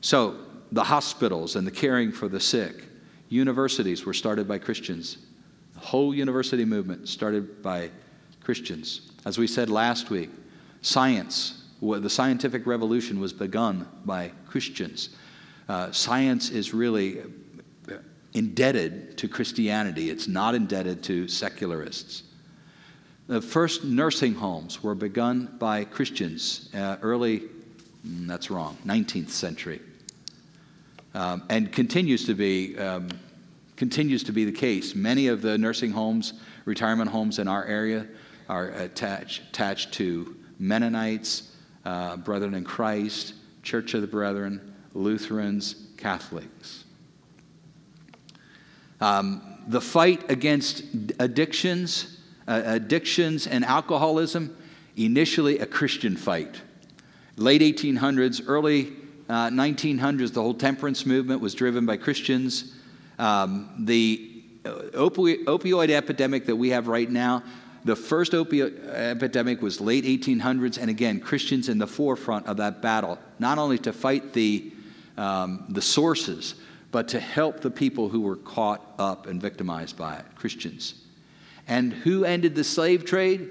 So, 0.00 0.38
the 0.72 0.84
hospitals 0.84 1.56
and 1.56 1.66
the 1.66 1.70
caring 1.70 2.12
for 2.12 2.28
the 2.28 2.40
sick. 2.40 2.84
Universities 3.28 4.04
were 4.04 4.14
started 4.14 4.46
by 4.46 4.58
Christians. 4.58 5.18
The 5.74 5.80
whole 5.80 6.14
university 6.14 6.64
movement 6.64 7.08
started 7.08 7.62
by 7.62 7.90
Christians. 8.42 9.12
As 9.24 9.38
we 9.38 9.46
said 9.46 9.70
last 9.70 10.10
week, 10.10 10.30
science, 10.82 11.64
the 11.80 12.10
scientific 12.10 12.66
revolution 12.66 13.20
was 13.20 13.32
begun 13.32 13.86
by 14.04 14.32
Christians. 14.46 15.10
Uh, 15.68 15.90
science 15.92 16.50
is 16.50 16.74
really 16.74 17.22
indebted 18.32 19.18
to 19.18 19.28
Christianity, 19.28 20.08
it's 20.08 20.28
not 20.28 20.54
indebted 20.54 21.02
to 21.04 21.26
secularists. 21.26 22.24
The 23.26 23.40
first 23.40 23.84
nursing 23.84 24.34
homes 24.34 24.82
were 24.82 24.94
begun 24.94 25.56
by 25.58 25.84
Christians, 25.84 26.68
uh, 26.74 26.96
early, 27.02 27.40
mm, 28.06 28.26
that's 28.26 28.50
wrong, 28.50 28.76
19th 28.84 29.30
century 29.30 29.80
um, 31.14 31.42
and 31.48 31.72
continues 31.72 32.26
to 32.26 32.34
be 32.34 32.76
um, 32.78 33.08
continues 33.80 34.22
to 34.24 34.32
be 34.32 34.44
the 34.44 34.52
case. 34.52 34.94
Many 34.94 35.28
of 35.28 35.40
the 35.40 35.56
nursing 35.56 35.90
homes, 35.90 36.34
retirement 36.66 37.10
homes 37.10 37.38
in 37.38 37.48
our 37.48 37.64
area 37.64 38.06
are 38.46 38.68
attached, 38.72 39.42
attached 39.48 39.94
to 39.94 40.36
Mennonites, 40.58 41.56
uh, 41.86 42.18
Brethren 42.18 42.52
in 42.52 42.62
Christ, 42.62 43.32
Church 43.62 43.94
of 43.94 44.02
the 44.02 44.06
Brethren, 44.06 44.74
Lutherans, 44.92 45.86
Catholics. 45.96 46.84
Um, 49.00 49.62
the 49.66 49.80
fight 49.80 50.30
against 50.30 50.84
addictions, 51.18 52.18
uh, 52.46 52.60
addictions 52.66 53.46
and 53.46 53.64
alcoholism, 53.64 54.54
initially 54.94 55.58
a 55.58 55.64
Christian 55.64 56.16
fight. 56.16 56.60
Late 57.36 57.62
1800s, 57.62 58.42
early 58.46 58.92
uh, 59.30 59.48
1900s, 59.48 60.32
the 60.32 60.42
whole 60.42 60.54
temperance 60.54 61.06
movement 61.06 61.40
was 61.40 61.54
driven 61.54 61.86
by 61.86 61.96
Christians. 61.96 62.74
Um, 63.16 63.70
the 63.78 64.42
opioid, 64.64 65.44
opioid 65.44 65.90
epidemic 65.90 66.46
that 66.46 66.56
we 66.56 66.70
have 66.70 66.88
right 66.88 67.08
now, 67.08 67.44
the 67.84 67.94
first 67.94 68.32
opioid 68.32 68.84
epidemic 68.88 69.62
was 69.62 69.80
late 69.80 70.04
1800s, 70.04 70.78
and 70.78 70.90
again, 70.90 71.20
Christians 71.20 71.68
in 71.68 71.78
the 71.78 71.86
forefront 71.86 72.46
of 72.46 72.56
that 72.56 72.82
battle, 72.82 73.18
not 73.38 73.56
only 73.56 73.78
to 73.78 73.92
fight 73.92 74.32
the, 74.32 74.72
um, 75.16 75.64
the 75.68 75.80
sources, 75.80 76.56
but 76.90 77.06
to 77.08 77.20
help 77.20 77.60
the 77.60 77.70
people 77.70 78.08
who 78.08 78.22
were 78.22 78.36
caught 78.36 78.84
up 78.98 79.28
and 79.28 79.40
victimized 79.40 79.96
by 79.96 80.16
it, 80.16 80.24
Christians. 80.34 80.94
And 81.68 81.92
who 81.92 82.24
ended 82.24 82.56
the 82.56 82.64
slave 82.64 83.04
trade? 83.04 83.48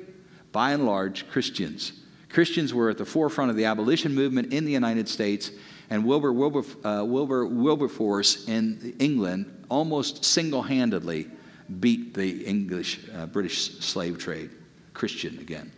By 0.51 0.73
and 0.73 0.85
large, 0.85 1.29
Christians. 1.29 1.93
Christians 2.27 2.73
were 2.73 2.89
at 2.89 2.97
the 2.97 3.05
forefront 3.05 3.49
of 3.49 3.57
the 3.57 3.65
abolition 3.65 4.13
movement 4.13 4.53
in 4.53 4.65
the 4.65 4.71
United 4.71 5.07
States, 5.07 5.51
and 5.89 6.06
Wilbur, 6.06 6.32
Wilbur, 6.32 6.63
uh, 6.88 7.04
Wilbur 7.04 7.45
Wilberforce 7.47 8.47
in 8.47 8.95
England 8.99 9.65
almost 9.69 10.23
single 10.23 10.62
handedly 10.62 11.28
beat 11.80 12.13
the 12.13 12.45
English 12.45 12.99
uh, 13.15 13.25
British 13.25 13.80
slave 13.80 14.17
trade, 14.17 14.52
Christian 14.93 15.39
again. 15.39 15.71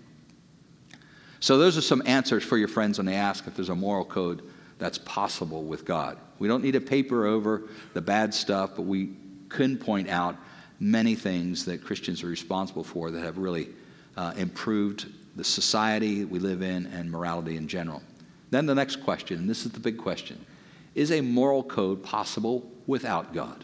So, 1.39 1.57
those 1.57 1.77
are 1.77 1.81
some 1.81 2.03
answers 2.05 2.43
for 2.43 2.57
your 2.57 2.67
friends 2.67 2.97
when 2.99 3.05
they 3.05 3.15
ask 3.15 3.47
if 3.47 3.55
there's 3.55 3.69
a 3.69 3.75
moral 3.75 4.05
code 4.05 4.43
that's 4.77 4.97
possible 4.99 5.63
with 5.63 5.85
God. 5.85 6.17
We 6.39 6.47
don't 6.47 6.63
need 6.63 6.73
to 6.73 6.81
paper 6.81 7.25
over 7.25 7.63
the 7.93 8.01
bad 8.01 8.33
stuff, 8.33 8.71
but 8.75 8.83
we 8.83 9.15
can 9.49 9.77
point 9.77 10.09
out 10.09 10.35
many 10.79 11.15
things 11.15 11.65
that 11.65 11.83
Christians 11.83 12.23
are 12.23 12.27
responsible 12.27 12.83
for 12.83 13.11
that 13.11 13.23
have 13.23 13.37
really 13.37 13.69
uh, 14.17 14.33
improved 14.35 15.07
the 15.35 15.43
society 15.43 16.25
we 16.25 16.39
live 16.39 16.61
in 16.61 16.87
and 16.87 17.09
morality 17.09 17.57
in 17.57 17.67
general. 17.67 18.01
Then 18.51 18.65
the 18.65 18.75
next 18.75 18.97
question, 18.97 19.39
and 19.39 19.49
this 19.49 19.65
is 19.65 19.71
the 19.71 19.79
big 19.79 19.97
question 19.97 20.45
is 20.93 21.09
a 21.09 21.21
moral 21.21 21.63
code 21.63 22.03
possible 22.03 22.69
without 22.85 23.33
God? 23.33 23.63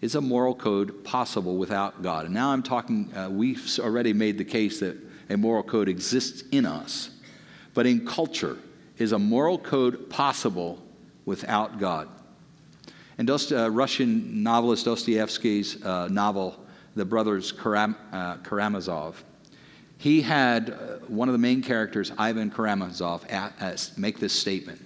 Is 0.00 0.14
a 0.14 0.20
moral 0.20 0.54
code 0.54 1.02
possible 1.02 1.56
without 1.56 2.02
God? 2.02 2.26
And 2.26 2.34
now 2.34 2.50
I'm 2.50 2.62
talking, 2.62 3.12
uh, 3.16 3.28
we've 3.30 3.78
already 3.80 4.12
made 4.12 4.38
the 4.38 4.44
case 4.44 4.78
that 4.78 4.96
a 5.28 5.36
moral 5.36 5.64
code 5.64 5.88
exists 5.88 6.44
in 6.52 6.66
us. 6.66 7.10
But 7.74 7.86
in 7.86 8.06
culture, 8.06 8.58
is 8.96 9.10
a 9.10 9.18
moral 9.18 9.58
code 9.58 10.08
possible 10.08 10.80
without 11.24 11.80
God? 11.80 12.08
And 13.18 13.26
Dost- 13.26 13.52
uh, 13.52 13.70
Russian 13.70 14.42
novelist 14.42 14.84
Dostoevsky's 14.84 15.82
uh, 15.82 16.06
novel, 16.08 16.64
The 16.94 17.04
Brothers 17.04 17.50
Karam- 17.50 17.96
uh, 18.12 18.36
Karamazov, 18.38 19.24
he 19.98 20.22
had 20.22 20.70
uh, 20.70 20.74
one 21.06 21.28
of 21.28 21.32
the 21.32 21.38
main 21.38 21.62
characters, 21.62 22.12
Ivan 22.18 22.50
Karamazov, 22.50 23.26
make 23.96 24.18
this 24.18 24.32
statement 24.32 24.80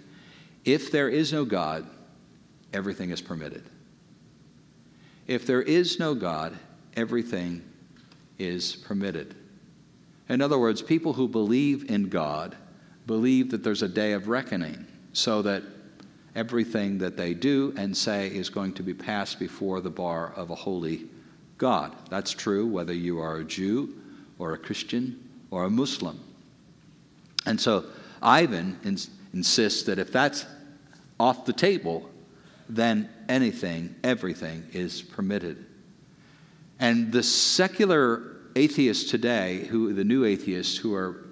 If 0.64 0.92
there 0.92 1.08
is 1.08 1.32
no 1.32 1.44
God, 1.44 1.88
everything 2.72 3.10
is 3.10 3.20
permitted. 3.20 3.64
If 5.26 5.46
there 5.46 5.62
is 5.62 5.98
no 5.98 6.14
God, 6.14 6.56
everything 6.96 7.62
is 8.38 8.76
permitted. 8.76 9.34
In 10.28 10.40
other 10.40 10.58
words, 10.58 10.82
people 10.82 11.12
who 11.12 11.28
believe 11.28 11.90
in 11.90 12.08
God 12.08 12.56
believe 13.06 13.50
that 13.50 13.64
there's 13.64 13.82
a 13.82 13.88
day 13.88 14.12
of 14.12 14.28
reckoning 14.28 14.86
so 15.12 15.42
that 15.42 15.62
everything 16.34 16.98
that 16.98 17.16
they 17.16 17.34
do 17.34 17.74
and 17.76 17.96
say 17.96 18.28
is 18.28 18.48
going 18.48 18.72
to 18.74 18.82
be 18.82 18.94
passed 18.94 19.38
before 19.38 19.80
the 19.80 19.90
bar 19.90 20.32
of 20.34 20.50
a 20.50 20.54
holy 20.54 21.06
God. 21.56 21.96
That's 22.10 22.30
true 22.30 22.66
whether 22.66 22.92
you 22.92 23.18
are 23.18 23.38
a 23.38 23.44
Jew 23.44 23.97
or 24.38 24.52
a 24.52 24.58
Christian 24.58 25.28
or 25.50 25.64
a 25.64 25.70
Muslim. 25.70 26.20
And 27.46 27.60
so 27.60 27.84
Ivan 28.22 28.78
ins- 28.84 29.10
insists 29.32 29.84
that 29.84 29.98
if 29.98 30.12
that's 30.12 30.46
off 31.18 31.44
the 31.44 31.52
table, 31.52 32.08
then 32.68 33.08
anything, 33.28 33.94
everything 34.04 34.64
is 34.72 35.02
permitted. 35.02 35.64
And 36.78 37.12
the 37.12 37.22
secular 37.22 38.36
atheists 38.54 39.10
today, 39.10 39.66
who 39.66 39.92
the 39.92 40.04
new 40.04 40.24
atheists 40.24 40.76
who 40.76 40.94
are 40.94 41.24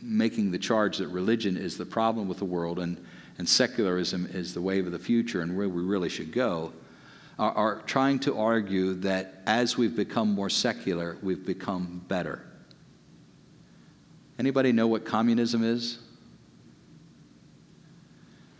making 0.00 0.50
the 0.50 0.58
charge 0.58 0.98
that 0.98 1.08
religion 1.08 1.56
is 1.56 1.78
the 1.78 1.86
problem 1.86 2.28
with 2.28 2.38
the 2.38 2.44
world 2.44 2.78
and, 2.78 3.02
and 3.38 3.48
secularism 3.48 4.28
is 4.32 4.52
the 4.52 4.60
wave 4.60 4.86
of 4.86 4.92
the 4.92 4.98
future 4.98 5.40
and 5.40 5.56
where 5.56 5.68
we 5.68 5.82
really 5.82 6.08
should 6.08 6.32
go, 6.32 6.72
are, 7.38 7.52
are 7.52 7.82
trying 7.82 8.18
to 8.20 8.38
argue 8.38 8.94
that 8.94 9.42
as 9.46 9.76
we've 9.76 9.96
become 9.96 10.32
more 10.32 10.50
secular, 10.50 11.16
we've 11.22 11.44
become 11.44 12.04
better. 12.08 12.44
Anybody 14.38 14.72
know 14.72 14.86
what 14.86 15.04
communism 15.04 15.62
is? 15.62 15.98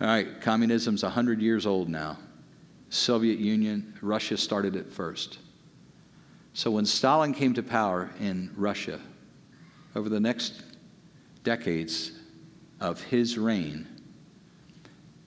All 0.01 0.07
right, 0.07 0.41
communism's 0.41 1.03
100 1.03 1.41
years 1.41 1.67
old 1.67 1.89
now. 1.89 2.19
Soviet 2.91 3.39
Union, 3.39 3.95
Russia 4.03 4.37
started 4.37 4.77
it 4.77 4.93
first. 4.93 5.39
So 6.55 6.71
when 6.71 6.85
Stalin 6.85 7.33
came 7.33 7.55
to 7.55 7.63
power 7.63 8.11
in 8.21 8.53
Russia, 8.57 9.01
over 9.95 10.09
the 10.09 10.21
next 10.21 10.63
decades 11.45 12.13
of 12.81 13.01
his 13.01 13.39
reign, 13.39 13.87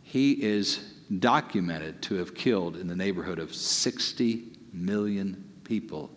he 0.04 0.34
is 0.44 0.95
documented 1.20 2.02
to 2.04 2.16
have 2.16 2.34
killed 2.34 2.78
in 2.78 2.88
the 2.88 2.96
neighborhood 2.96 3.40
of 3.40 3.54
60 3.54 4.44
million 4.74 5.44
people, 5.64 6.10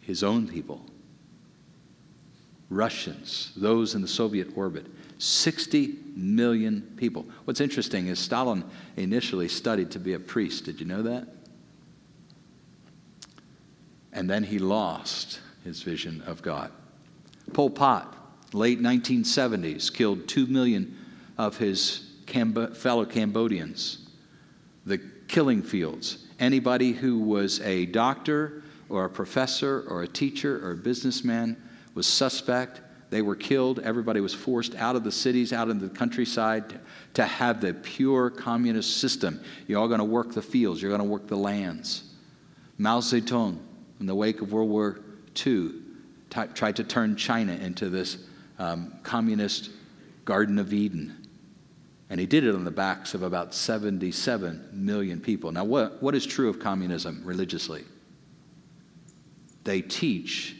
his 0.00 0.22
own 0.22 0.48
people. 0.48 0.84
Russians, 2.70 3.52
those 3.56 3.94
in 3.94 4.02
the 4.02 4.08
Soviet 4.08 4.56
orbit, 4.56 4.86
60 5.18 5.96
million 6.14 6.82
people. 6.96 7.26
What's 7.44 7.60
interesting 7.60 8.08
is 8.08 8.18
Stalin 8.18 8.64
initially 8.96 9.48
studied 9.48 9.90
to 9.92 9.98
be 9.98 10.12
a 10.12 10.18
priest. 10.18 10.64
Did 10.64 10.80
you 10.80 10.86
know 10.86 11.02
that? 11.02 11.28
And 14.12 14.28
then 14.28 14.44
he 14.44 14.58
lost 14.58 15.40
his 15.64 15.82
vision 15.82 16.22
of 16.26 16.42
God. 16.42 16.72
Pol 17.52 17.70
Pot, 17.70 18.14
late 18.52 18.80
1970s, 18.80 19.92
killed 19.92 20.28
2 20.28 20.46
million 20.46 20.96
of 21.36 21.56
his 21.56 22.07
Cambo- 22.28 22.76
fellow 22.76 23.04
Cambodians. 23.04 24.08
The 24.86 24.98
killing 25.26 25.62
fields. 25.62 26.26
Anybody 26.38 26.92
who 26.92 27.18
was 27.18 27.60
a 27.60 27.86
doctor 27.86 28.62
or 28.88 29.04
a 29.04 29.10
professor 29.10 29.84
or 29.88 30.02
a 30.02 30.08
teacher 30.08 30.64
or 30.64 30.72
a 30.72 30.76
businessman 30.76 31.56
was 31.94 32.06
suspect. 32.06 32.80
They 33.10 33.22
were 33.22 33.36
killed. 33.36 33.80
Everybody 33.80 34.20
was 34.20 34.34
forced 34.34 34.74
out 34.76 34.94
of 34.94 35.02
the 35.02 35.12
cities, 35.12 35.52
out 35.52 35.68
into 35.68 35.88
the 35.88 35.94
countryside 35.94 36.78
to 37.14 37.24
have 37.24 37.60
the 37.60 37.74
pure 37.74 38.30
communist 38.30 38.98
system. 38.98 39.40
You're 39.66 39.80
all 39.80 39.88
going 39.88 39.98
to 39.98 40.04
work 40.04 40.32
the 40.32 40.42
fields, 40.42 40.80
you're 40.80 40.90
going 40.90 41.02
to 41.02 41.08
work 41.08 41.26
the 41.26 41.36
lands. 41.36 42.04
Mao 42.76 43.00
Zedong, 43.00 43.58
in 43.98 44.06
the 44.06 44.14
wake 44.14 44.40
of 44.40 44.52
World 44.52 44.70
War 44.70 45.00
II, 45.44 45.72
t- 46.30 46.42
tried 46.54 46.76
to 46.76 46.84
turn 46.84 47.16
China 47.16 47.54
into 47.54 47.88
this 47.88 48.18
um, 48.58 48.94
communist 49.02 49.70
Garden 50.24 50.58
of 50.58 50.72
Eden. 50.72 51.27
And 52.10 52.18
he 52.18 52.26
did 52.26 52.44
it 52.44 52.54
on 52.54 52.64
the 52.64 52.70
backs 52.70 53.14
of 53.14 53.22
about 53.22 53.54
77 53.54 54.70
million 54.72 55.20
people. 55.20 55.52
Now, 55.52 55.64
what, 55.64 56.02
what 56.02 56.14
is 56.14 56.24
true 56.24 56.48
of 56.48 56.58
communism 56.58 57.22
religiously? 57.24 57.84
They 59.64 59.82
teach 59.82 60.56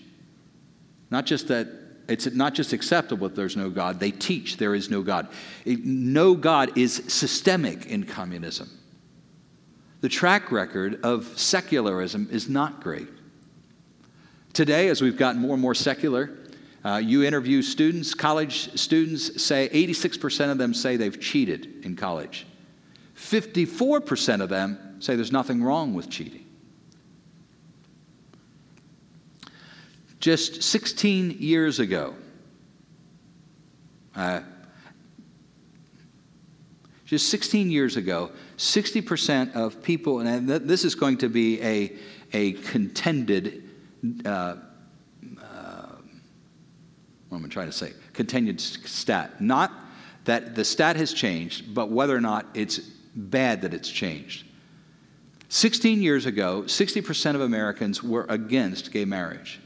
not 1.10 1.24
just 1.24 1.48
that 1.48 1.68
it's 2.08 2.26
not 2.26 2.54
just 2.54 2.72
acceptable 2.72 3.28
that 3.28 3.36
there's 3.36 3.56
no 3.56 3.68
God, 3.68 4.00
they 4.00 4.10
teach 4.10 4.56
there 4.56 4.74
is 4.74 4.90
no 4.90 5.02
God. 5.02 5.28
It, 5.64 5.84
no 5.84 6.34
God 6.34 6.76
is 6.76 7.02
systemic 7.08 7.86
in 7.86 8.04
communism. 8.04 8.70
The 10.00 10.08
track 10.08 10.50
record 10.50 11.00
of 11.02 11.38
secularism 11.38 12.28
is 12.30 12.48
not 12.48 12.82
great. 12.82 13.08
Today, 14.54 14.88
as 14.88 15.02
we've 15.02 15.16
gotten 15.16 15.40
more 15.40 15.52
and 15.52 15.60
more 15.60 15.74
secular, 15.74 16.37
uh, 16.84 16.96
you 17.04 17.24
interview 17.24 17.62
students, 17.62 18.14
college 18.14 18.78
students 18.78 19.42
say 19.42 19.68
86% 19.68 20.50
of 20.50 20.58
them 20.58 20.72
say 20.72 20.96
they've 20.96 21.20
cheated 21.20 21.84
in 21.84 21.96
college. 21.96 22.46
54% 23.16 24.40
of 24.40 24.48
them 24.48 24.96
say 25.00 25.16
there's 25.16 25.32
nothing 25.32 25.62
wrong 25.62 25.94
with 25.94 26.08
cheating. 26.08 26.44
Just 30.20 30.62
16 30.62 31.36
years 31.38 31.78
ago, 31.78 32.14
uh, 34.16 34.40
just 37.04 37.28
16 37.30 37.70
years 37.70 37.96
ago, 37.96 38.30
60% 38.58 39.54
of 39.54 39.82
people, 39.82 40.20
and 40.20 40.48
this 40.48 40.84
is 40.84 40.94
going 40.94 41.18
to 41.18 41.28
be 41.28 41.60
a, 41.62 41.96
a 42.32 42.52
contended, 42.52 43.62
uh, 44.26 44.56
what 47.28 47.38
am 47.38 47.44
I 47.44 47.48
trying 47.48 47.66
to 47.66 47.72
say? 47.72 47.92
continued 48.12 48.60
stat. 48.60 49.40
Not 49.40 49.72
that 50.24 50.54
the 50.54 50.64
stat 50.64 50.96
has 50.96 51.12
changed, 51.12 51.74
but 51.74 51.90
whether 51.90 52.16
or 52.16 52.20
not 52.20 52.46
it's 52.54 52.78
bad 53.14 53.62
that 53.62 53.72
it's 53.74 53.88
changed. 53.88 54.44
16 55.48 56.02
years 56.02 56.26
ago, 56.26 56.62
60% 56.66 57.34
of 57.34 57.40
Americans 57.40 58.02
were 58.02 58.26
against 58.28 58.92
gay 58.92 59.04
marriage 59.04 59.60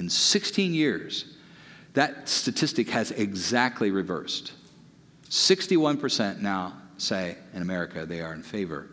in 0.00 0.08
16 0.08 0.72
years, 0.72 1.36
that 1.92 2.28
statistic 2.28 2.88
has 2.88 3.10
exactly 3.10 3.90
reversed. 3.90 4.52
61% 5.28 6.40
now 6.40 6.74
say 6.96 7.36
in 7.52 7.62
America 7.62 8.06
they 8.06 8.20
are 8.20 8.32
in 8.32 8.42
favor 8.42 8.88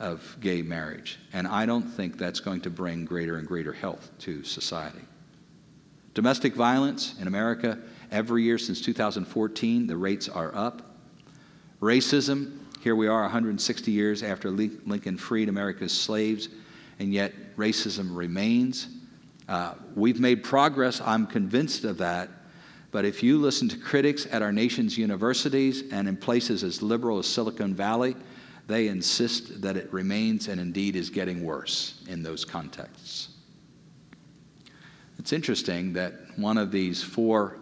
of 0.00 0.36
gay 0.40 0.62
marriage. 0.62 1.18
And 1.32 1.46
I 1.46 1.64
don't 1.64 1.82
think 1.82 2.18
that's 2.18 2.40
going 2.40 2.60
to 2.62 2.70
bring 2.70 3.04
greater 3.04 3.38
and 3.38 3.46
greater 3.46 3.72
health 3.72 4.10
to 4.20 4.44
society. 4.44 5.02
Domestic 6.18 6.56
violence 6.56 7.14
in 7.20 7.28
America, 7.28 7.78
every 8.10 8.42
year 8.42 8.58
since 8.58 8.80
2014, 8.80 9.86
the 9.86 9.96
rates 9.96 10.28
are 10.28 10.52
up. 10.52 10.82
Racism, 11.80 12.58
here 12.80 12.96
we 12.96 13.06
are 13.06 13.22
160 13.22 13.92
years 13.92 14.24
after 14.24 14.50
Lincoln 14.50 15.16
freed 15.16 15.48
America's 15.48 15.92
slaves, 15.92 16.48
and 16.98 17.12
yet 17.12 17.32
racism 17.56 18.16
remains. 18.16 18.88
Uh, 19.48 19.74
we've 19.94 20.18
made 20.18 20.42
progress, 20.42 21.00
I'm 21.00 21.24
convinced 21.24 21.84
of 21.84 21.98
that. 21.98 22.28
But 22.90 23.04
if 23.04 23.22
you 23.22 23.38
listen 23.38 23.68
to 23.68 23.76
critics 23.78 24.26
at 24.32 24.42
our 24.42 24.50
nation's 24.50 24.98
universities 24.98 25.84
and 25.92 26.08
in 26.08 26.16
places 26.16 26.64
as 26.64 26.82
liberal 26.82 27.20
as 27.20 27.28
Silicon 27.28 27.76
Valley, 27.76 28.16
they 28.66 28.88
insist 28.88 29.62
that 29.62 29.76
it 29.76 29.92
remains 29.92 30.48
and 30.48 30.60
indeed 30.60 30.96
is 30.96 31.10
getting 31.10 31.44
worse 31.44 32.02
in 32.08 32.24
those 32.24 32.44
contexts. 32.44 33.28
It's 35.18 35.32
interesting 35.32 35.92
that 35.94 36.14
one 36.36 36.58
of 36.58 36.70
these 36.70 37.02
four 37.02 37.56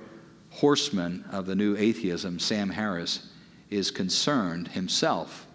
horsemen 0.51 1.25
of 1.31 1.47
the 1.47 1.55
new 1.55 1.77
atheism, 1.77 2.39
Sam 2.39 2.71
Harris, 2.71 3.29
is 3.71 3.91
concerned 3.91 4.69
himself 4.69 5.47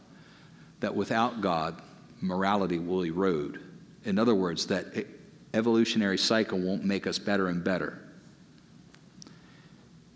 that 0.80 0.94
without 0.94 1.42
God, 1.42 1.82
morality 2.20 2.80
will 2.80 3.06
erode. 3.06 3.60
In 4.04 4.18
other 4.18 4.36
words, 4.36 4.66
that 4.68 5.06
evolutionary 5.54 6.18
cycle 6.18 6.60
won't 6.60 6.84
make 6.84 7.08
us 7.08 7.20
better 7.20 7.48
and 7.48 7.64
better. 7.64 8.00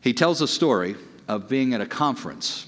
He 0.02 0.14
tells 0.14 0.42
a 0.42 0.48
story 0.48 0.96
of 1.28 1.48
being 1.48 1.74
at 1.74 1.82
a 1.82 1.86
conference 1.86 2.68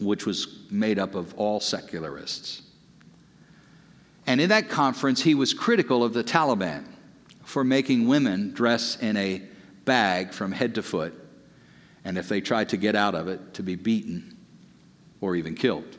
which 0.00 0.26
was 0.26 0.58
made 0.70 0.98
up 0.98 1.14
of 1.14 1.34
all 1.34 1.60
secularists. 1.60 2.62
And 4.26 4.40
in 4.40 4.48
that 4.50 4.68
conference, 4.68 5.22
he 5.22 5.34
was 5.34 5.54
critical 5.54 6.02
of 6.04 6.12
the 6.12 6.24
Taliban 6.24 6.86
for 7.44 7.64
making 7.64 8.08
women 8.08 8.52
dress 8.52 8.96
in 8.96 9.16
a 9.16 9.42
bag 9.84 10.32
from 10.32 10.52
head 10.52 10.74
to 10.76 10.82
foot, 10.82 11.14
and 12.04 12.18
if 12.18 12.28
they 12.28 12.40
tried 12.40 12.68
to 12.70 12.76
get 12.76 12.94
out 12.94 13.14
of 13.14 13.28
it, 13.28 13.54
to 13.54 13.62
be 13.62 13.74
beaten 13.74 14.36
or 15.20 15.36
even 15.36 15.54
killed. 15.54 15.96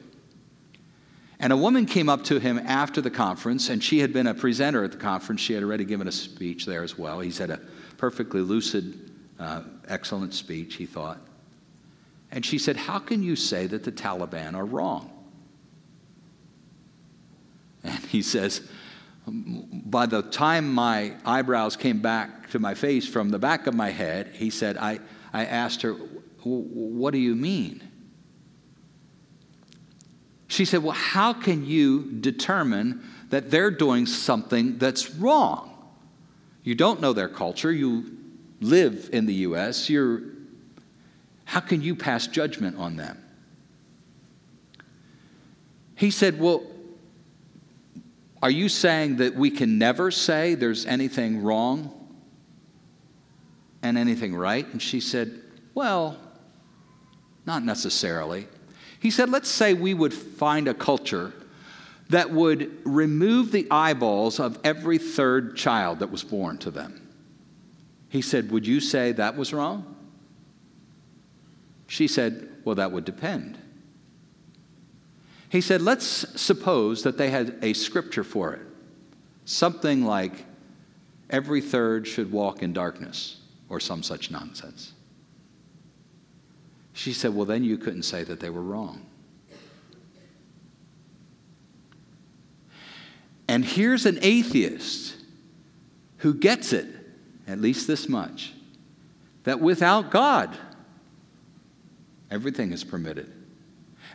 And 1.39 1.51
a 1.51 1.57
woman 1.57 1.85
came 1.85 2.07
up 2.07 2.23
to 2.25 2.39
him 2.39 2.57
after 2.59 3.01
the 3.01 3.11
conference, 3.11 3.69
and 3.69 3.83
she 3.83 3.99
had 3.99 4.13
been 4.13 4.27
a 4.27 4.33
presenter 4.33 4.83
at 4.83 4.91
the 4.91 4.97
conference. 4.97 5.41
She 5.41 5.53
had 5.53 5.63
already 5.63 5.83
given 5.83 6.07
a 6.07 6.11
speech 6.11 6.65
there 6.65 6.83
as 6.83 6.97
well. 6.97 7.19
He 7.19 7.31
said 7.31 7.49
a 7.49 7.59
perfectly 7.97 8.41
lucid, 8.41 9.11
uh, 9.39 9.63
excellent 9.87 10.33
speech, 10.33 10.75
he 10.75 10.85
thought. 10.85 11.19
And 12.31 12.45
she 12.45 12.57
said, 12.57 12.77
How 12.77 12.99
can 12.99 13.23
you 13.23 13.35
say 13.35 13.67
that 13.67 13.83
the 13.83 13.91
Taliban 13.91 14.55
are 14.55 14.65
wrong? 14.65 15.09
And 17.83 17.99
he 18.05 18.21
says, 18.21 18.61
By 19.25 20.05
the 20.05 20.21
time 20.21 20.73
my 20.73 21.13
eyebrows 21.25 21.75
came 21.75 22.01
back 22.01 22.49
to 22.51 22.59
my 22.59 22.73
face 22.73 23.07
from 23.07 23.29
the 23.29 23.39
back 23.39 23.67
of 23.67 23.73
my 23.73 23.89
head, 23.89 24.31
he 24.33 24.49
said, 24.49 24.77
I, 24.77 24.99
I 25.31 25.45
asked 25.45 25.81
her, 25.83 25.93
What 26.43 27.11
do 27.11 27.19
you 27.19 27.35
mean? 27.35 27.89
She 30.47 30.65
said, 30.65 30.83
Well, 30.83 30.93
how 30.93 31.33
can 31.33 31.65
you 31.65 32.11
determine 32.19 33.03
that 33.29 33.49
they're 33.49 33.71
doing 33.71 34.05
something 34.05 34.77
that's 34.77 35.11
wrong? 35.15 35.71
You 36.63 36.75
don't 36.75 37.01
know 37.01 37.13
their 37.13 37.29
culture. 37.29 37.71
You 37.71 38.17
live 38.61 39.09
in 39.11 39.25
the 39.25 39.33
U.S. 39.33 39.89
You're, 39.89 40.21
how 41.45 41.59
can 41.59 41.81
you 41.81 41.95
pass 41.95 42.27
judgment 42.27 42.77
on 42.77 42.97
them? 42.97 43.17
He 45.95 46.11
said, 46.11 46.39
Well, 46.39 46.63
are 48.43 48.51
you 48.51 48.67
saying 48.67 49.15
that 49.15 49.35
we 49.35 49.49
can 49.49 49.77
never 49.77 50.11
say 50.11 50.53
there's 50.55 50.85
anything 50.85 51.43
wrong 51.43 51.89
and 53.81 53.97
anything 53.97 54.35
right? 54.35 54.67
And 54.67 54.81
she 54.81 54.99
said, 54.99 55.41
Well, 55.73 56.17
not 57.45 57.63
necessarily. 57.63 58.49
He 58.99 59.11
said, 59.11 59.29
let's 59.29 59.47
say 59.47 59.73
we 59.73 59.93
would 59.93 60.13
find 60.13 60.67
a 60.67 60.73
culture 60.73 61.31
that 62.09 62.31
would 62.31 62.69
remove 62.83 63.53
the 63.53 63.65
eyeballs 63.71 64.41
of 64.41 64.59
every 64.65 64.97
third 64.97 65.55
child 65.55 65.99
that 65.99 66.11
was 66.11 66.23
born 66.25 66.57
to 66.59 66.71
them. 66.71 67.15
He 68.09 68.21
said, 68.21 68.51
Would 68.51 68.67
you 68.67 68.81
say 68.81 69.13
that 69.13 69.37
was 69.37 69.53
wrong? 69.53 69.95
She 71.87 72.09
said, 72.09 72.49
Well, 72.65 72.75
that 72.75 72.91
would 72.91 73.05
depend. 73.05 73.57
He 75.53 75.61
said, 75.61 75.83
Let's 75.83 76.25
suppose 76.41 77.03
that 77.03 77.19
they 77.19 77.29
had 77.29 77.59
a 77.61 77.73
scripture 77.73 78.23
for 78.23 78.53
it. 78.53 78.61
Something 79.45 80.03
like, 80.03 80.45
Every 81.29 81.61
third 81.61 82.07
should 82.07 82.31
walk 82.31 82.63
in 82.63 82.73
darkness, 82.73 83.37
or 83.69 83.79
some 83.79 84.01
such 84.01 84.31
nonsense. 84.31 84.93
She 86.93 87.13
said, 87.13 87.35
Well, 87.35 87.45
then 87.45 87.63
you 87.63 87.77
couldn't 87.77 88.01
say 88.01 88.23
that 88.23 88.39
they 88.39 88.49
were 88.49 88.63
wrong. 88.63 89.05
And 93.47 93.63
here's 93.63 94.07
an 94.07 94.17
atheist 94.23 95.15
who 96.17 96.33
gets 96.33 96.73
it, 96.73 96.87
at 97.47 97.61
least 97.61 97.85
this 97.85 98.09
much, 98.09 98.53
that 99.43 99.59
without 99.59 100.09
God, 100.09 100.57
everything 102.31 102.71
is 102.71 102.83
permitted. 102.83 103.42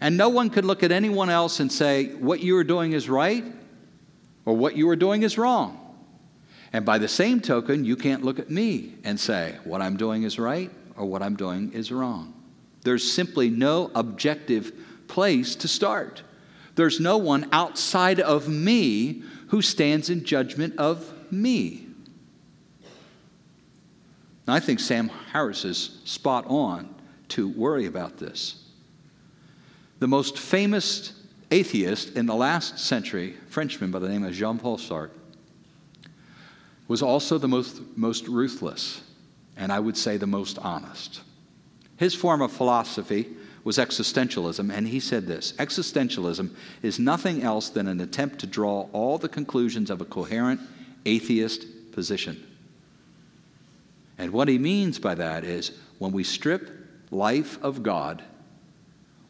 And 0.00 0.16
no 0.16 0.28
one 0.28 0.50
could 0.50 0.64
look 0.64 0.82
at 0.82 0.92
anyone 0.92 1.30
else 1.30 1.61
and 1.61 1.70
say, 1.70 2.14
what 2.14 2.40
you 2.40 2.56
are 2.56 2.64
doing 2.64 2.92
is 2.92 3.08
right 3.08 3.44
or 4.44 4.56
what 4.56 4.76
you 4.76 4.88
are 4.88 4.96
doing 4.96 5.22
is 5.22 5.37
wrong. 5.37 5.84
And 6.72 6.84
by 6.84 6.98
the 6.98 7.08
same 7.08 7.40
token, 7.40 7.84
you 7.84 7.96
can't 7.96 8.22
look 8.22 8.38
at 8.38 8.50
me 8.50 8.94
and 9.02 9.18
say, 9.18 9.56
what 9.64 9.82
I'm 9.82 9.96
doing 9.96 10.22
is 10.22 10.38
right 10.38 10.70
or 10.96 11.06
what 11.06 11.22
I'm 11.22 11.34
doing 11.34 11.72
is 11.72 11.90
wrong. 11.90 12.34
There's 12.82 13.11
simply 13.11 13.50
no 13.50 13.90
objective 13.94 14.72
place 15.08 15.56
to 15.56 15.68
start. 15.68 16.22
There's 16.74 17.00
no 17.00 17.16
one 17.18 17.48
outside 17.52 18.20
of 18.20 18.48
me 18.48 19.22
who 19.48 19.62
stands 19.62 20.11
in 20.11 20.24
judgment 20.24 20.76
of 20.78 21.12
me. 21.32 21.87
I 24.46 24.61
think 24.61 24.80
Sam 24.80 25.08
Harris 25.32 25.64
is 25.64 25.98
spot 26.04 26.46
on 26.46 26.94
to 27.28 27.48
worry 27.48 27.84
about 27.87 28.16
this. 28.16 28.64
The 29.98 30.08
most 30.08 30.38
famous 30.38 31.12
atheist 31.50 32.16
in 32.16 32.26
the 32.26 32.34
last 32.34 32.78
century, 32.78 33.34
Frenchman 33.48 33.90
by 33.90 33.98
the 33.98 34.08
name 34.08 34.24
of 34.24 34.32
Jean 34.32 34.58
Paul 34.58 34.78
Sartre, 34.78 35.11
was 36.87 37.02
also 37.02 37.38
the 37.38 37.48
most, 37.48 37.80
most 37.96 38.28
ruthless, 38.28 39.02
and 39.56 39.72
I 39.72 39.80
would 39.80 39.96
say 39.96 40.16
the 40.16 40.26
most 40.26 40.58
honest. 40.58 41.20
His 41.96 42.14
form 42.14 42.40
of 42.40 42.52
philosophy 42.52 43.28
was 43.64 43.76
existentialism, 43.76 44.72
and 44.72 44.88
he 44.88 45.00
said 45.00 45.26
this 45.26 45.52
Existentialism 45.58 46.50
is 46.82 46.98
nothing 46.98 47.42
else 47.42 47.68
than 47.68 47.88
an 47.88 48.00
attempt 48.00 48.38
to 48.38 48.46
draw 48.46 48.88
all 48.92 49.18
the 49.18 49.28
conclusions 49.28 49.90
of 49.90 50.00
a 50.00 50.06
coherent 50.06 50.61
atheist 51.04 51.66
position. 51.92 52.46
And 54.16 54.32
what 54.32 54.48
he 54.48 54.58
means 54.58 54.98
by 54.98 55.14
that 55.16 55.44
is 55.44 55.72
when 55.98 56.12
we 56.12 56.24
strip 56.24 56.70
life 57.11 57.62
of 57.62 57.82
God, 57.82 58.22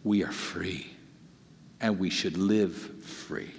we 0.04 0.24
are 0.24 0.32
free, 0.32 0.90
and 1.80 1.98
we 1.98 2.10
should 2.10 2.36
live 2.36 2.74
free. 3.04 3.50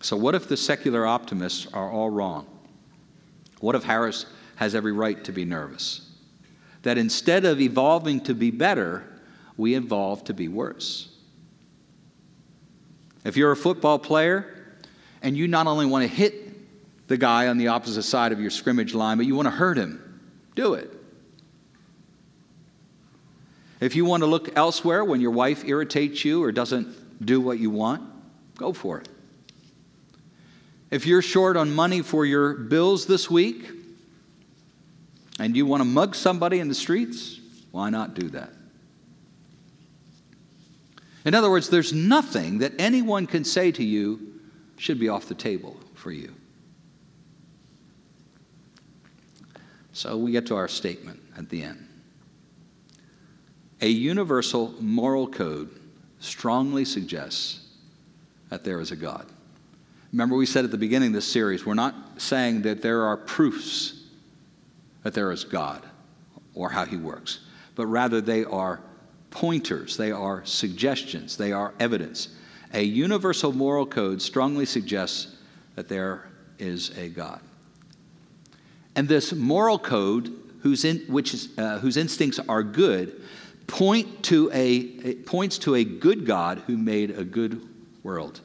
So, 0.00 0.16
what 0.16 0.34
if 0.34 0.48
the 0.48 0.56
secular 0.56 1.06
optimists 1.06 1.66
are 1.72 1.90
all 1.90 2.10
wrong? 2.10 2.46
What 3.60 3.74
if 3.74 3.84
Harris 3.84 4.26
has 4.60 4.74
every 4.74 4.92
right 4.92 5.24
to 5.24 5.32
be 5.32 5.46
nervous. 5.46 6.06
That 6.82 6.98
instead 6.98 7.46
of 7.46 7.62
evolving 7.62 8.20
to 8.24 8.34
be 8.34 8.50
better, 8.50 9.02
we 9.56 9.74
evolve 9.74 10.22
to 10.24 10.34
be 10.34 10.48
worse. 10.48 11.08
If 13.24 13.38
you're 13.38 13.52
a 13.52 13.56
football 13.56 13.98
player 13.98 14.76
and 15.22 15.34
you 15.34 15.48
not 15.48 15.66
only 15.66 15.86
want 15.86 16.02
to 16.02 16.14
hit 16.14 17.08
the 17.08 17.16
guy 17.16 17.46
on 17.46 17.56
the 17.56 17.68
opposite 17.68 18.02
side 18.02 18.32
of 18.32 18.40
your 18.40 18.50
scrimmage 18.50 18.92
line, 18.92 19.16
but 19.16 19.24
you 19.24 19.34
want 19.34 19.46
to 19.46 19.50
hurt 19.50 19.78
him, 19.78 20.20
do 20.54 20.74
it. 20.74 20.92
If 23.80 23.96
you 23.96 24.04
want 24.04 24.22
to 24.22 24.26
look 24.26 24.56
elsewhere 24.56 25.04
when 25.04 25.20
your 25.20 25.30
wife 25.30 25.64
irritates 25.64 26.24
you 26.24 26.44
or 26.44 26.52
doesn't 26.52 27.24
do 27.24 27.40
what 27.40 27.58
you 27.58 27.70
want, 27.70 28.02
go 28.56 28.72
for 28.72 28.98
it. 28.98 29.08
If 30.90 31.06
you're 31.06 31.22
short 31.22 31.56
on 31.56 31.74
money 31.74 32.02
for 32.02 32.26
your 32.26 32.54
bills 32.54 33.06
this 33.06 33.30
week, 33.30 33.70
and 35.40 35.56
you 35.56 35.64
want 35.64 35.80
to 35.80 35.86
mug 35.86 36.14
somebody 36.14 36.60
in 36.60 36.68
the 36.68 36.74
streets, 36.74 37.40
why 37.70 37.88
not 37.88 38.12
do 38.12 38.28
that? 38.28 38.50
In 41.24 41.34
other 41.34 41.50
words, 41.50 41.70
there's 41.70 41.94
nothing 41.94 42.58
that 42.58 42.72
anyone 42.78 43.26
can 43.26 43.44
say 43.44 43.72
to 43.72 43.82
you 43.82 44.40
should 44.76 45.00
be 45.00 45.08
off 45.08 45.26
the 45.26 45.34
table 45.34 45.78
for 45.94 46.12
you. 46.12 46.34
So 49.92 50.16
we 50.18 50.32
get 50.32 50.46
to 50.46 50.56
our 50.56 50.68
statement 50.68 51.20
at 51.36 51.48
the 51.48 51.62
end. 51.62 51.89
A 53.80 53.88
universal 53.88 54.74
moral 54.80 55.26
code 55.26 55.70
strongly 56.18 56.84
suggests 56.84 57.60
that 58.50 58.64
there 58.64 58.80
is 58.80 58.90
a 58.90 58.96
God. 58.96 59.26
Remember, 60.12 60.36
we 60.36 60.46
said 60.46 60.64
at 60.64 60.70
the 60.70 60.78
beginning 60.78 61.08
of 61.08 61.14
this 61.14 61.30
series, 61.30 61.64
we're 61.64 61.74
not 61.74 61.94
saying 62.18 62.62
that 62.62 62.82
there 62.82 63.04
are 63.04 63.16
proofs 63.16 64.02
that 65.02 65.14
there 65.14 65.30
is 65.32 65.44
God 65.44 65.82
or 66.54 66.68
how 66.68 66.84
he 66.84 66.96
works, 66.96 67.40
but 67.74 67.86
rather 67.86 68.20
they 68.20 68.44
are 68.44 68.80
pointers, 69.30 69.96
they 69.96 70.10
are 70.10 70.44
suggestions, 70.44 71.36
they 71.36 71.52
are 71.52 71.72
evidence. 71.78 72.28
A 72.74 72.82
universal 72.82 73.52
moral 73.52 73.86
code 73.86 74.20
strongly 74.20 74.66
suggests 74.66 75.36
that 75.76 75.88
there 75.88 76.28
is 76.58 76.96
a 76.98 77.08
God. 77.08 77.40
And 78.96 79.08
this 79.08 79.32
moral 79.32 79.78
code, 79.78 80.32
whose, 80.62 80.84
in, 80.84 80.98
which 81.08 81.32
is, 81.32 81.56
uh, 81.56 81.78
whose 81.78 81.96
instincts 81.96 82.40
are 82.48 82.62
good, 82.62 83.22
point 83.66 84.24
to 84.24 84.50
a, 84.52 85.14
points 85.14 85.58
to 85.58 85.74
a 85.74 85.84
good 85.84 86.26
God 86.26 86.58
who 86.66 86.76
made 86.76 87.10
a 87.10 87.24
good 87.24 87.66
world. 88.02 88.40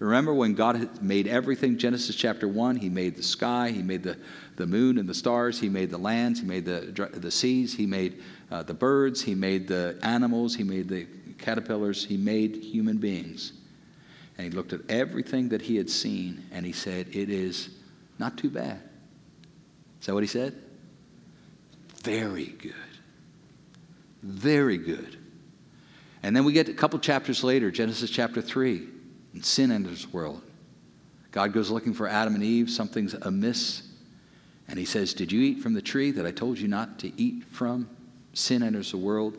Remember 0.00 0.32
when 0.32 0.54
God 0.54 1.02
made 1.02 1.26
everything, 1.26 1.76
Genesis 1.76 2.16
chapter 2.16 2.48
1, 2.48 2.76
He 2.76 2.88
made 2.88 3.16
the 3.16 3.22
sky, 3.22 3.70
He 3.70 3.82
made 3.82 4.02
the, 4.02 4.16
the 4.56 4.66
moon 4.66 4.96
and 4.96 5.06
the 5.06 5.14
stars, 5.14 5.60
He 5.60 5.68
made 5.68 5.90
the 5.90 5.98
lands, 5.98 6.40
He 6.40 6.46
made 6.46 6.64
the, 6.64 7.10
the 7.12 7.30
seas, 7.30 7.74
He 7.74 7.84
made 7.84 8.22
uh, 8.50 8.62
the 8.62 8.72
birds, 8.72 9.20
He 9.20 9.34
made 9.34 9.68
the 9.68 9.98
animals, 10.02 10.56
He 10.56 10.64
made 10.64 10.88
the 10.88 11.06
caterpillars, 11.36 12.02
He 12.02 12.16
made 12.16 12.56
human 12.56 12.96
beings. 12.96 13.52
And 14.38 14.46
He 14.46 14.50
looked 14.50 14.72
at 14.72 14.80
everything 14.88 15.50
that 15.50 15.60
He 15.60 15.76
had 15.76 15.90
seen 15.90 16.46
and 16.50 16.64
He 16.64 16.72
said, 16.72 17.08
It 17.12 17.28
is 17.28 17.68
not 18.18 18.38
too 18.38 18.48
bad. 18.48 18.80
Is 20.00 20.06
that 20.06 20.14
what 20.14 20.22
He 20.22 20.28
said? 20.28 20.56
Very 22.02 22.46
good. 22.46 22.72
Very 24.22 24.78
good. 24.78 25.16
And 26.22 26.36
then 26.36 26.44
we 26.44 26.52
get 26.52 26.68
a 26.68 26.74
couple 26.74 26.98
chapters 26.98 27.42
later, 27.42 27.70
Genesis 27.70 28.10
chapter 28.10 28.42
3 28.42 28.86
and 29.32 29.44
sin 29.44 29.70
enters 29.70 30.06
the 30.06 30.10
world. 30.10 30.42
God 31.30 31.52
goes 31.52 31.70
looking 31.70 31.94
for 31.94 32.08
Adam 32.08 32.34
and 32.34 32.42
Eve. 32.42 32.68
Something's 32.68 33.14
amiss. 33.14 33.82
And 34.68 34.78
he 34.78 34.84
says, 34.84 35.14
Did 35.14 35.30
you 35.30 35.40
eat 35.40 35.60
from 35.60 35.74
the 35.74 35.82
tree 35.82 36.10
that 36.10 36.26
I 36.26 36.30
told 36.30 36.58
you 36.58 36.68
not 36.68 36.98
to 37.00 37.12
eat 37.20 37.44
from? 37.44 37.88
Sin 38.34 38.62
enters 38.62 38.90
the 38.90 38.96
world. 38.96 39.38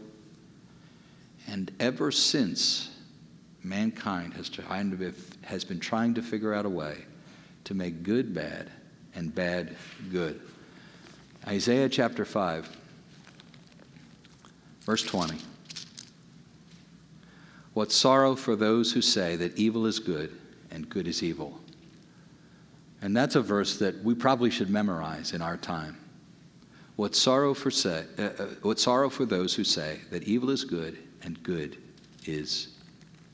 And 1.47 1.71
ever 1.79 2.11
since, 2.11 2.89
mankind 3.63 4.33
has, 4.35 4.49
trying 4.49 4.97
to, 4.97 5.13
has 5.43 5.63
been 5.63 5.79
trying 5.79 6.13
to 6.13 6.21
figure 6.21 6.53
out 6.53 6.65
a 6.65 6.69
way 6.69 6.97
to 7.65 7.73
make 7.73 8.03
good 8.03 8.33
bad 8.33 8.71
and 9.15 9.33
bad 9.33 9.75
good. 10.11 10.39
Isaiah 11.47 11.89
chapter 11.89 12.23
5, 12.23 12.77
verse 14.81 15.03
20. 15.03 15.37
What 17.73 17.91
sorrow 17.91 18.35
for 18.35 18.55
those 18.55 18.91
who 18.91 19.01
say 19.01 19.35
that 19.37 19.57
evil 19.57 19.85
is 19.85 19.99
good 19.99 20.35
and 20.71 20.89
good 20.89 21.07
is 21.07 21.23
evil. 21.23 21.59
And 23.01 23.15
that's 23.15 23.35
a 23.35 23.41
verse 23.41 23.77
that 23.77 24.03
we 24.03 24.13
probably 24.13 24.51
should 24.51 24.69
memorize 24.69 25.33
in 25.33 25.41
our 25.41 25.57
time. 25.57 25.97
What 26.97 27.15
sorrow 27.15 27.53
for, 27.53 27.71
say, 27.71 28.05
uh, 28.19 28.21
uh, 28.21 28.45
what 28.61 28.79
sorrow 28.79 29.09
for 29.09 29.25
those 29.25 29.55
who 29.55 29.63
say 29.63 29.99
that 30.11 30.23
evil 30.23 30.49
is 30.51 30.63
good 30.63 30.97
and 31.23 31.41
good 31.41 31.77
is 32.25 32.67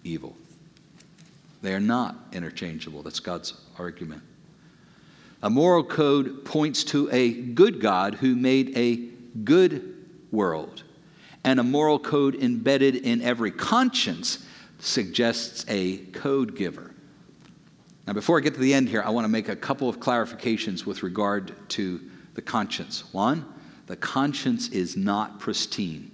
evil. 0.04 0.36
They 1.62 1.74
are 1.74 1.80
not 1.80 2.16
interchangeable. 2.32 3.02
That's 3.02 3.20
God's 3.20 3.56
argument. 3.78 4.22
A 5.44 5.50
moral 5.50 5.84
code 5.84 6.46
points 6.46 6.84
to 6.86 7.10
a 7.12 7.34
good 7.34 7.82
God 7.82 8.16
who 8.16 8.36
made 8.36 8.78
a 8.78 8.96
good 9.44 9.96
world 10.32 10.84
and 11.48 11.62
a 11.62 11.64
moral 11.64 11.98
code 11.98 12.36
embedded 12.36 12.94
in 12.94 13.22
every 13.22 13.52
conscience 13.52 14.46
suggests 14.80 15.64
a 15.70 15.96
code 16.08 16.58
giver. 16.58 16.94
Now, 18.06 18.12
before 18.12 18.38
I 18.38 18.42
get 18.42 18.56
to 18.56 18.60
the 18.60 18.74
end 18.74 18.90
here, 18.90 19.02
I 19.02 19.12
want 19.12 19.24
to 19.24 19.30
make 19.30 19.48
a 19.48 19.56
couple 19.56 19.88
of 19.88 19.98
clarifications 19.98 20.86
with 20.86 21.04
regard 21.04 21.54
to 21.70 22.02
the 22.34 22.42
conscience. 22.42 23.14
One, 23.14 23.46
the 23.86 23.96
conscience 23.96 24.68
is 24.72 24.98
not 24.98 25.40
pristine, 25.40 26.12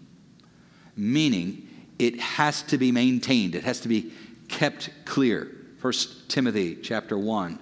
meaning 0.95 1.67
it 1.97 2.19
has 2.19 2.61
to 2.63 2.77
be 2.77 2.91
maintained, 2.91 3.55
it 3.55 3.63
has 3.63 3.79
to 3.79 3.87
be 3.87 4.11
kept 4.49 4.91
clear. 5.05 5.49
1 5.81 5.93
Timothy 6.27 6.75
chapter 6.75 7.17
1, 7.17 7.57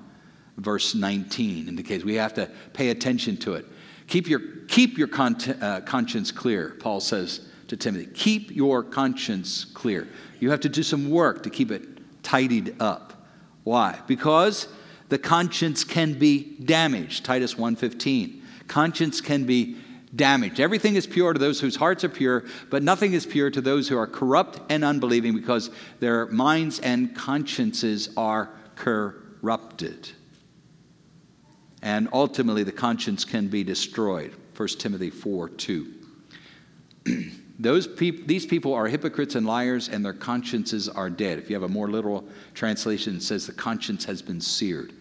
verse 0.58 0.94
19 0.94 1.70
indicates 1.70 2.04
we 2.04 2.16
have 2.16 2.34
to 2.34 2.52
pay 2.74 2.90
attention 2.90 3.38
to 3.38 3.54
it. 3.54 3.66
Keep 4.08 4.28
your, 4.28 4.42
keep 4.68 4.98
your 4.98 5.08
con- 5.08 5.38
uh, 5.62 5.80
conscience 5.86 6.34
clear, 6.34 6.72
Paul 6.78 7.00
says 7.00 7.48
to 7.72 7.78
Timothy. 7.78 8.08
Keep 8.14 8.52
your 8.52 8.84
conscience 8.84 9.64
clear. 9.64 10.06
You 10.42 10.52
have 10.52 10.60
to 10.60 10.70
do 10.70 10.84
some 10.84 11.10
work 11.10 11.44
to 11.44 11.50
keep 11.50 11.72
it 11.72 11.84
tidied 12.22 12.76
up. 12.82 13.26
Why? 13.64 13.98
Because 14.08 14.68
the 15.08 15.18
conscience 15.18 15.86
can 15.86 16.20
be 16.20 16.58
damaged. 16.58 17.24
Titus 17.24 17.56
1:15. 17.56 18.42
Conscience 18.68 19.22
can 19.22 19.46
be 19.46 19.78
damaged. 20.14 20.60
Everything 20.60 20.96
is 20.96 21.08
pure 21.08 21.32
to 21.32 21.40
those 21.40 21.62
whose 21.62 21.78
hearts 21.78 22.04
are 22.04 22.10
pure, 22.10 22.44
but 22.70 22.84
nothing 22.84 23.14
is 23.14 23.26
pure 23.26 23.50
to 23.50 23.62
those 23.62 23.88
who 23.88 23.98
are 23.98 24.08
corrupt 24.08 24.60
and 24.70 24.84
unbelieving 24.84 25.34
because 25.34 25.70
their 26.02 26.28
minds 26.28 26.78
and 26.80 27.16
consciences 27.16 28.10
are 28.18 28.50
corrupted. 28.76 30.10
And 31.82 32.10
ultimately 32.12 32.64
the 32.64 32.74
conscience 32.74 33.24
can 33.24 33.48
be 33.48 33.64
destroyed. 33.64 34.34
1 34.58 34.68
Timothy 34.78 35.10
4 35.10 35.48
2. 35.48 35.94
Those 37.62 37.86
peop- 37.86 38.26
these 38.26 38.46
people 38.46 38.74
are 38.74 38.88
hypocrites 38.88 39.36
and 39.36 39.46
liars, 39.46 39.88
and 39.88 40.04
their 40.04 40.14
consciences 40.14 40.90
are 40.90 41.12
dead. 41.12 41.38
If 41.38 41.48
you 41.48 41.56
have 41.56 41.64
a 41.64 41.70
more 41.70 41.88
literal 41.88 42.26
translation, 42.56 43.18
it 43.18 43.22
says 43.22 43.46
the 43.46 43.54
conscience 43.54 44.04
has 44.06 44.24
been 44.24 44.42
seared. 44.42 44.94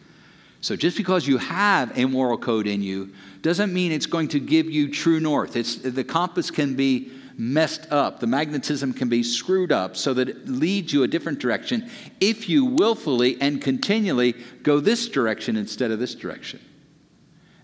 So 0.60 0.76
just 0.76 0.98
because 0.98 1.26
you 1.26 1.38
have 1.38 1.96
a 1.96 2.04
moral 2.04 2.36
code 2.36 2.66
in 2.66 2.82
you 2.82 3.14
doesn't 3.40 3.72
mean 3.72 3.92
it's 3.92 4.04
going 4.04 4.28
to 4.28 4.38
give 4.38 4.66
you 4.66 4.92
true 4.92 5.18
north. 5.18 5.56
It's, 5.56 5.76
the 5.76 6.04
compass 6.04 6.50
can 6.50 6.74
be 6.74 7.10
messed 7.38 7.90
up, 7.90 8.20
the 8.20 8.26
magnetism 8.26 8.92
can 8.92 9.08
be 9.08 9.22
screwed 9.22 9.72
up 9.72 9.96
so 9.96 10.12
that 10.12 10.28
it 10.28 10.46
leads 10.46 10.92
you 10.92 11.02
a 11.02 11.08
different 11.08 11.38
direction 11.38 11.88
if 12.20 12.50
you 12.50 12.66
willfully 12.66 13.40
and 13.40 13.62
continually 13.62 14.34
go 14.62 14.80
this 14.80 15.08
direction 15.08 15.56
instead 15.56 15.90
of 15.90 15.98
this 15.98 16.14
direction. 16.14 16.60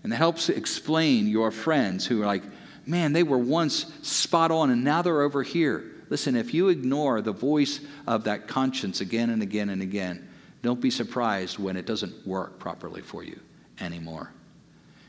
And 0.01 0.11
that 0.11 0.17
helps 0.17 0.49
explain 0.49 1.27
your 1.27 1.51
friends 1.51 2.07
who 2.07 2.23
are 2.23 2.25
like, 2.25 2.41
man, 2.87 3.13
they 3.13 3.23
were 3.23 3.37
once 3.37 3.85
spot 4.01 4.51
on 4.51 4.69
and 4.69 4.83
now 4.83 5.01
they're 5.01 5.21
over 5.21 5.43
here. 5.43 5.83
Listen, 6.09 6.35
if 6.35 6.53
you 6.53 6.69
ignore 6.69 7.21
the 7.21 7.33
voice 7.33 7.81
of 8.07 8.23
that 8.23 8.47
conscience 8.47 9.01
again 9.01 9.29
and 9.29 9.41
again 9.41 9.69
and 9.69 9.81
again, 9.81 10.27
don't 10.61 10.79
be 10.79 10.89
surprised 10.89 11.59
when 11.59 11.75
it 11.75 11.85
doesn't 11.85 12.25
work 12.25 12.59
properly 12.59 13.01
for 13.01 13.23
you 13.23 13.39
anymore. 13.79 14.31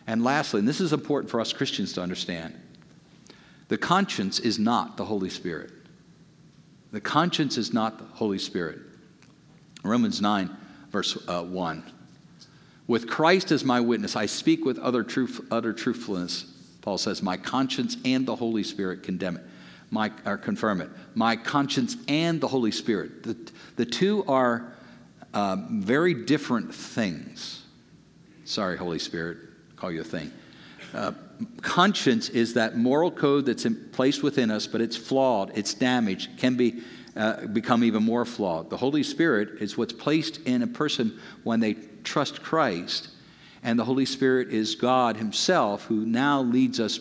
And 0.07 0.25
lastly, 0.25 0.61
and 0.61 0.69
this 0.69 0.81
is 0.81 0.93
important 0.93 1.31
for 1.31 1.41
us 1.41 1.53
Christians 1.53 1.93
to 1.95 2.03
understand 2.03 2.55
the 3.69 3.79
conscience 3.79 4.39
is 4.39 4.59
not 4.59 4.97
the 4.97 5.05
Holy 5.05 5.29
Spirit. 5.29 5.71
The 6.91 7.03
conscience 7.03 7.59
is 7.59 7.75
not 7.75 7.99
the 7.99 8.17
Holy 8.17 8.39
Spirit. 8.39 8.79
Romans 9.85 10.23
9, 10.23 10.57
verse 10.91 11.19
uh, 11.29 11.43
1. 11.43 11.93
With 12.87 13.07
Christ 13.07 13.53
as 13.53 13.65
my 13.65 13.81
witness, 13.81 14.17
I 14.17 14.25
speak 14.25 14.65
with 14.65 14.79
utter, 14.81 15.03
truth, 15.03 15.47
utter 15.51 15.75
truthfulness 15.75 16.47
Paul 16.89 16.97
says, 16.97 17.23
My 17.23 17.37
conscience 17.37 17.99
and 18.07 18.25
the 18.25 18.35
Holy 18.35 18.63
Spirit 18.63 19.03
condemn 19.03 19.37
it. 19.37 19.43
My, 19.91 20.11
or 20.25 20.39
confirm 20.39 20.81
it. 20.81 20.89
My 21.15 21.37
conscience 21.37 21.99
and 22.09 22.41
the 22.41 22.49
Holy 22.49 22.71
Spirit. 22.71 23.25
The, 23.25 23.37
the 23.77 23.85
two 23.85 24.25
are 24.27 24.73
uh, 25.35 25.59
very 25.69 26.15
different 26.15 26.75
things. 26.75 27.63
Sorry, 28.47 28.79
Holy 28.79 28.99
Spirit, 28.99 29.37
call 29.77 29.93
you 29.93 30.01
a 30.01 30.05
thing. 30.05 30.33
Uh, 30.95 31.13
conscience 31.61 32.31
is 32.31 32.55
that 32.55 32.79
moral 32.79 33.11
code 33.11 33.45
that's 33.45 33.67
in, 33.67 33.91
placed 33.93 34.23
within 34.23 34.51
us, 34.51 34.67
but 34.67 34.81
it's 34.81 34.97
flawed, 34.97 35.53
it's 35.55 35.75
damaged, 35.75 36.39
can 36.39 36.57
be 36.57 36.81
uh, 37.17 37.49
become 37.49 37.85
even 37.85 38.03
more 38.03 38.25
flawed. 38.25 38.71
The 38.71 38.79
Holy 38.79 39.03
Spirit 39.03 39.61
is 39.61 39.77
what's 39.77 39.93
placed 39.93 40.39
in 40.47 40.63
a 40.63 40.67
person 40.67 41.21
when 41.45 41.61
they 41.61 41.75
trust 42.03 42.43
Christ 42.43 43.11
and 43.63 43.79
the 43.79 43.85
Holy 43.85 44.05
Spirit 44.05 44.49
is 44.49 44.75
God 44.75 45.17
Himself 45.17 45.85
who 45.85 46.07
now 46.07 46.43
leads 46.43 46.81
us 46.81 47.01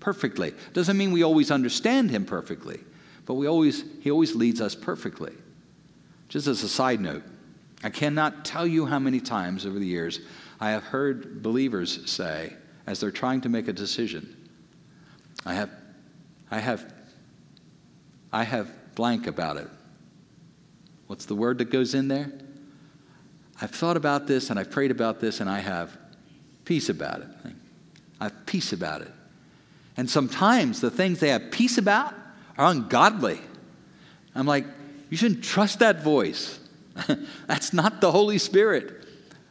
perfectly. 0.00 0.54
Doesn't 0.72 0.96
mean 0.96 1.12
we 1.12 1.22
always 1.22 1.50
understand 1.50 2.10
Him 2.10 2.24
perfectly, 2.24 2.80
but 3.26 3.34
we 3.34 3.46
always, 3.46 3.84
He 4.00 4.10
always 4.10 4.34
leads 4.34 4.60
us 4.60 4.74
perfectly. 4.74 5.32
Just 6.28 6.46
as 6.46 6.62
a 6.62 6.68
side 6.68 7.00
note, 7.00 7.22
I 7.82 7.90
cannot 7.90 8.44
tell 8.44 8.66
you 8.66 8.86
how 8.86 8.98
many 8.98 9.20
times 9.20 9.66
over 9.66 9.78
the 9.78 9.86
years 9.86 10.20
I 10.60 10.70
have 10.70 10.84
heard 10.84 11.42
believers 11.42 12.10
say, 12.10 12.54
as 12.86 13.00
they're 13.00 13.10
trying 13.10 13.40
to 13.42 13.48
make 13.48 13.68
a 13.68 13.72
decision, 13.72 14.36
I 15.46 15.54
have, 15.54 15.70
I 16.50 16.58
have, 16.58 16.92
I 18.32 18.44
have 18.44 18.70
blank 18.94 19.26
about 19.26 19.56
it. 19.56 19.68
What's 21.06 21.24
the 21.24 21.34
word 21.34 21.58
that 21.58 21.70
goes 21.70 21.94
in 21.94 22.08
there? 22.08 22.30
I've 23.60 23.70
thought 23.70 23.96
about 23.96 24.26
this 24.26 24.50
and 24.50 24.58
I've 24.58 24.70
prayed 24.70 24.90
about 24.90 25.20
this 25.20 25.40
and 25.40 25.50
I 25.50 25.58
have 25.58 25.96
peace 26.64 26.88
about 26.88 27.20
it. 27.20 27.28
I 28.20 28.24
have 28.24 28.46
peace 28.46 28.72
about 28.72 29.02
it. 29.02 29.12
And 29.96 30.08
sometimes 30.08 30.80
the 30.80 30.90
things 30.90 31.20
they 31.20 31.28
have 31.28 31.50
peace 31.50 31.76
about 31.78 32.14
are 32.56 32.70
ungodly. 32.70 33.40
I'm 34.34 34.46
like, 34.46 34.64
You 35.10 35.16
shouldn't 35.16 35.44
trust 35.44 35.80
that 35.80 36.02
voice. 36.02 36.58
That's 37.46 37.72
not 37.72 38.00
the 38.00 38.10
Holy 38.10 38.38
Spirit. 38.38 39.04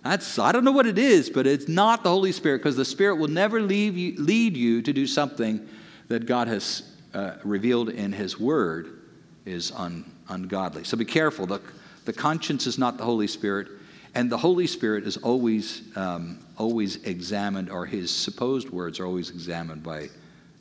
That's, 0.03 0.39
I 0.39 0.51
don't 0.51 0.63
know 0.63 0.71
what 0.71 0.87
it 0.87 0.97
is, 0.97 1.29
but 1.29 1.45
it's 1.45 1.67
not 1.67 2.03
the 2.03 2.09
Holy 2.09 2.31
Spirit 2.31 2.59
because 2.59 2.77
the 2.77 2.85
Spirit 2.85 3.17
will 3.17 3.27
never 3.27 3.59
you, 3.59 4.15
lead 4.17 4.55
you 4.55 4.81
to 4.81 4.93
do 4.93 5.05
something 5.05 5.67
that 6.07 6.25
God 6.25 6.47
has 6.47 6.83
uh, 7.13 7.33
revealed 7.43 7.89
in 7.89 8.13
His 8.13 8.39
Word 8.39 9.01
is 9.45 9.71
un, 9.71 10.05
ungodly. 10.29 10.83
So 10.83 10.95
be 10.95 11.05
careful. 11.05 11.45
The, 11.45 11.61
the 12.05 12.13
conscience 12.13 12.65
is 12.65 12.77
not 12.77 12.97
the 12.97 13.03
Holy 13.03 13.27
Spirit, 13.27 13.67
and 14.15 14.31
the 14.31 14.37
Holy 14.37 14.67
Spirit 14.67 15.05
is 15.05 15.17
always, 15.17 15.83
um, 15.95 16.39
always 16.57 16.97
examined, 17.03 17.69
or 17.69 17.85
His 17.85 18.11
supposed 18.11 18.69
words 18.69 18.99
are 18.99 19.05
always 19.05 19.29
examined 19.29 19.83
by 19.83 20.09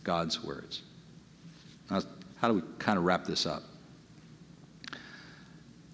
God's 0.05 0.43
words. 0.43 0.83
Now, 1.91 2.03
how 2.41 2.49
do 2.49 2.55
we 2.55 2.63
kind 2.79 2.99
of 2.99 3.05
wrap 3.05 3.25
this 3.25 3.47
up? 3.47 3.63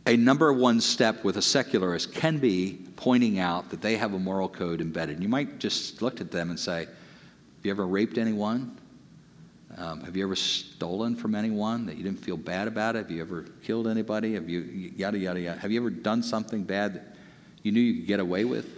A 0.07 0.17
number 0.17 0.53
one 0.53 0.81
step 0.81 1.25
with 1.25 1.39
a 1.39 1.43
secularist 1.43 2.13
can 2.13 2.39
be 2.39 2.79
pointing 2.97 3.39
out 3.39 3.71
that 3.71 3.81
they 3.81 3.97
have 3.97 4.13
a 4.13 4.19
moral 4.19 4.49
code 4.49 4.81
embedded. 4.81 5.23
You 5.23 5.29
might 5.29 5.59
just 5.59 6.03
look 6.03 6.21
at 6.21 6.31
them 6.31 6.51
and 6.51 6.59
say, 6.59 6.81
Have 6.81 6.89
you 7.63 7.71
ever 7.71 7.87
raped 7.87 8.19
anyone? 8.19 8.77
Um, 9.77 10.03
have 10.03 10.17
you 10.17 10.23
ever 10.25 10.37
stolen 10.37 11.17
from 11.17 11.35
anyone 11.35 11.87
that 11.87 11.97
you 11.97 12.05
didn't 12.05 12.21
feel 12.21 12.37
bad 12.37 12.69
about 12.69 12.95
it? 12.95 13.01
Have 13.01 13.11
you 13.11 13.21
ever 13.21 13.47
killed 13.63 13.89
anybody? 13.89 14.35
Have 14.35 14.49
you, 14.49 14.61
yada, 14.61 15.19
yada, 15.19 15.41
yada. 15.41 15.59
Have 15.59 15.73
you 15.73 15.81
ever 15.81 15.91
done 15.91 16.23
something 16.23 16.63
bad 16.63 16.95
that 16.95 17.15
you 17.65 17.73
knew 17.73 17.81
you 17.81 17.95
could 17.95 18.07
get 18.07 18.21
away 18.21 18.45
with? 18.45 18.69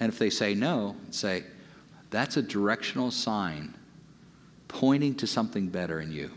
And 0.00 0.12
if 0.12 0.18
they 0.18 0.28
say 0.28 0.54
no, 0.54 0.96
say, 1.10 1.44
That's 2.10 2.36
a 2.36 2.42
directional 2.42 3.10
sign 3.10 3.72
pointing 4.68 5.14
to 5.14 5.26
something 5.26 5.68
better 5.68 6.00
in 6.00 6.12
you. 6.12 6.30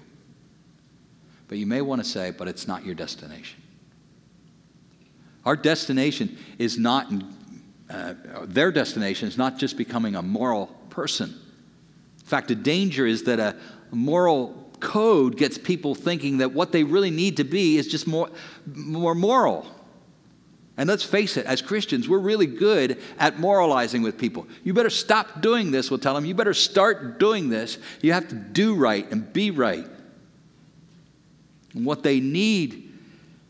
But 1.47 1.57
you 1.57 1.65
may 1.65 1.81
want 1.81 2.01
to 2.01 2.07
say, 2.07 2.31
But 2.31 2.47
it's 2.47 2.67
not 2.67 2.85
your 2.85 2.95
destination. 2.95 3.61
Our 5.45 5.55
destination 5.55 6.37
is 6.59 6.77
not, 6.77 7.11
uh, 7.89 8.13
their 8.43 8.71
destination 8.71 9.27
is 9.27 9.37
not 9.37 9.57
just 9.57 9.77
becoming 9.77 10.15
a 10.15 10.21
moral 10.21 10.67
person. 10.89 11.29
In 12.19 12.25
fact, 12.25 12.49
the 12.49 12.55
danger 12.55 13.07
is 13.07 13.23
that 13.23 13.39
a 13.39 13.55
moral 13.91 14.69
code 14.79 15.37
gets 15.37 15.57
people 15.57 15.95
thinking 15.95 16.37
that 16.37 16.51
what 16.51 16.71
they 16.71 16.83
really 16.83 17.09
need 17.09 17.37
to 17.37 17.43
be 17.43 17.77
is 17.77 17.87
just 17.87 18.05
more, 18.05 18.29
more 18.65 19.15
moral. 19.15 19.65
And 20.77 20.87
let's 20.87 21.03
face 21.03 21.37
it, 21.37 21.45
as 21.47 21.61
Christians, 21.61 22.07
we're 22.07 22.19
really 22.19 22.45
good 22.45 23.01
at 23.17 23.39
moralizing 23.39 24.03
with 24.03 24.17
people. 24.17 24.47
You 24.63 24.73
better 24.73 24.91
stop 24.91 25.41
doing 25.41 25.71
this, 25.71 25.89
we'll 25.89 25.99
tell 25.99 26.13
them. 26.13 26.25
You 26.25 26.35
better 26.35 26.53
start 26.53 27.19
doing 27.19 27.49
this. 27.49 27.79
You 28.01 28.13
have 28.13 28.29
to 28.29 28.35
do 28.35 28.75
right 28.75 29.09
and 29.11 29.33
be 29.33 29.49
right. 29.51 29.87
And 31.73 31.85
what 31.85 32.03
they 32.03 32.19
need 32.19 32.87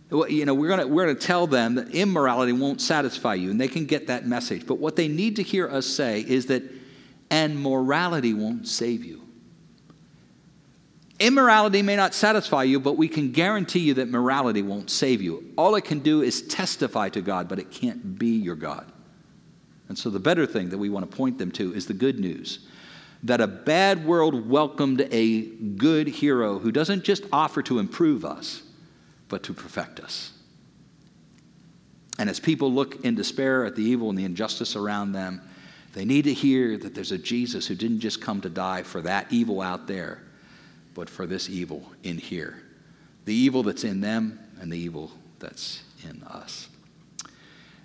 you 0.09 0.45
know, 0.45 0.53
we're 0.53 0.69
going 0.69 0.89
we're 0.89 1.05
going 1.05 1.17
to 1.17 1.27
tell 1.27 1.47
them 1.47 1.75
that 1.75 1.89
immorality 1.89 2.53
won't 2.53 2.79
satisfy 2.79 3.33
you, 3.33 3.51
and 3.51 3.59
they 3.59 3.67
can 3.67 3.85
get 3.85 4.07
that 4.07 4.25
message. 4.25 4.65
But 4.65 4.75
what 4.79 4.95
they 4.95 5.09
need 5.09 5.35
to 5.35 5.43
hear 5.43 5.67
us 5.67 5.85
say 5.85 6.21
is 6.21 6.45
that, 6.45 6.63
and 7.29 7.61
morality 7.61 8.33
won't 8.33 8.67
save 8.67 9.03
you. 9.03 9.26
Immorality 11.19 11.81
may 11.81 11.95
not 11.95 12.13
satisfy 12.13 12.63
you, 12.63 12.79
but 12.79 12.97
we 12.97 13.07
can 13.07 13.31
guarantee 13.31 13.79
you 13.79 13.95
that 13.95 14.09
morality 14.09 14.61
won't 14.61 14.89
save 14.89 15.21
you. 15.21 15.51
All 15.57 15.75
it 15.75 15.85
can 15.85 15.99
do 15.99 16.21
is 16.21 16.43
testify 16.43 17.09
to 17.09 17.21
God, 17.21 17.47
but 17.47 17.57
it 17.57 17.71
can't 17.71 18.19
be 18.19 18.37
your 18.37 18.55
God. 18.55 18.91
And 19.89 19.97
so 19.97 20.09
the 20.09 20.19
better 20.19 20.45
thing 20.45 20.69
that 20.69 20.77
we 20.77 20.89
want 20.89 21.09
to 21.09 21.17
point 21.17 21.39
them 21.39 21.51
to 21.53 21.73
is 21.73 21.87
the 21.87 21.93
good 21.93 22.19
news 22.19 22.59
that 23.23 23.41
a 23.41 23.47
bad 23.47 24.05
world 24.05 24.47
welcomed 24.47 25.07
a 25.11 25.41
good 25.41 26.07
hero 26.07 26.59
who 26.59 26.71
doesn't 26.71 27.03
just 27.03 27.23
offer 27.31 27.63
to 27.63 27.79
improve 27.79 28.23
us 28.23 28.61
but 29.27 29.43
to 29.43 29.53
perfect 29.53 29.99
us. 29.99 30.33
And 32.19 32.29
as 32.29 32.39
people 32.39 32.71
look 32.71 33.03
in 33.03 33.15
despair 33.15 33.65
at 33.65 33.75
the 33.75 33.83
evil 33.83 34.09
and 34.09 34.17
the 34.17 34.23
injustice 34.23 34.75
around 34.75 35.11
them, 35.11 35.41
they 35.93 36.05
need 36.05 36.23
to 36.23 36.33
hear 36.33 36.77
that 36.77 36.93
there's 36.93 37.11
a 37.11 37.17
Jesus 37.17 37.67
who 37.67 37.75
didn't 37.75 37.99
just 37.99 38.21
come 38.21 38.41
to 38.41 38.49
die 38.49 38.83
for 38.83 39.01
that 39.01 39.27
evil 39.31 39.61
out 39.61 39.87
there, 39.87 40.21
but 40.97 41.07
for 41.07 41.27
this 41.27 41.47
evil 41.47 41.83
in 42.01 42.17
here. 42.17 42.63
The 43.25 43.33
evil 43.33 43.61
that's 43.61 43.83
in 43.83 44.01
them 44.01 44.39
and 44.59 44.73
the 44.73 44.79
evil 44.79 45.11
that's 45.37 45.83
in 46.03 46.23
us. 46.23 46.69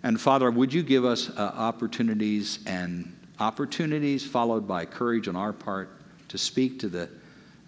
And 0.03 0.19
Father, 0.19 0.51
would 0.51 0.73
you 0.73 0.83
give 0.83 1.05
us 1.05 1.29
uh, 1.29 1.53
opportunities 1.55 2.61
and 2.67 3.15
opportunities 3.39 4.25
followed 4.25 4.67
by 4.67 4.87
courage 4.87 5.29
on 5.29 5.37
our 5.37 5.53
part 5.53 5.91
to 6.29 6.39
speak 6.39 6.79
to 6.79 6.89
the 6.89 7.11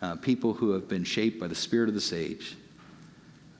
uh, 0.01 0.17
people 0.17 0.55
who 0.55 0.71
have 0.71 0.89
been 0.89 1.05
shaped 1.05 1.39
by 1.39 1.47
the 1.47 1.55
spirit 1.55 1.91
of 1.91 1.95
the 1.95 2.01
sage 2.01 2.57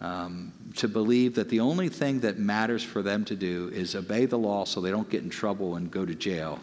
um, 0.01 0.53
to 0.77 0.89
believe 0.89 1.35
that 1.35 1.51
the 1.51 1.61
only 1.61 1.91
thing 1.91 2.19
that 2.21 2.39
matters 2.39 2.83
for 2.83 3.03
them 3.03 3.27
to 3.27 3.37
do 3.37 3.71
is 3.75 3.95
obey 3.95 4.25
the 4.25 4.39
law 4.39 4.65
so 4.65 4.81
they 4.81 4.91
don't 4.91 5.11
get 5.11 5.23
in 5.23 5.29
trouble 5.29 5.77
and 5.77 5.91
go 5.91 6.07
to 6.07 6.15
jail. 6.15 6.61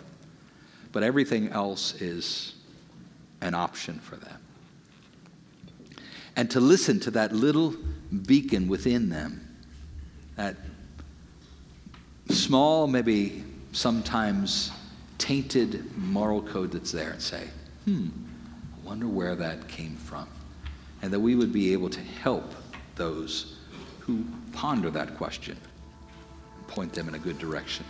But 0.91 1.03
everything 1.03 1.49
else 1.49 2.01
is 2.01 2.55
an 3.41 3.53
option 3.53 3.99
for 3.99 4.15
them. 4.15 4.39
And 6.41 6.49
to 6.49 6.59
listen 6.59 6.99
to 7.01 7.11
that 7.11 7.33
little 7.33 7.75
beacon 8.25 8.67
within 8.67 9.09
them, 9.09 9.47
that 10.37 10.55
small, 12.29 12.87
maybe 12.87 13.43
sometimes 13.73 14.71
tainted 15.19 15.95
moral 15.95 16.41
code 16.41 16.71
that's 16.71 16.91
there, 16.91 17.11
and 17.11 17.21
say, 17.21 17.43
hmm, 17.85 18.07
I 18.73 18.87
wonder 18.87 19.07
where 19.07 19.35
that 19.35 19.67
came 19.67 19.95
from. 19.95 20.27
And 21.03 21.13
that 21.13 21.19
we 21.19 21.35
would 21.35 21.53
be 21.53 21.73
able 21.73 21.91
to 21.91 21.99
help 21.99 22.55
those 22.95 23.59
who 23.99 24.25
ponder 24.51 24.89
that 24.89 25.17
question 25.17 25.55
and 26.57 26.67
point 26.67 26.91
them 26.91 27.07
in 27.07 27.13
a 27.13 27.19
good 27.19 27.37
direction. 27.37 27.85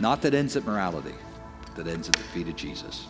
Not 0.00 0.22
that 0.22 0.34
ends 0.34 0.56
at 0.56 0.64
morality, 0.64 1.14
that 1.76 1.86
ends 1.86 2.08
at 2.08 2.16
the 2.16 2.24
feet 2.24 2.48
of 2.48 2.56
Jesus. 2.56 3.06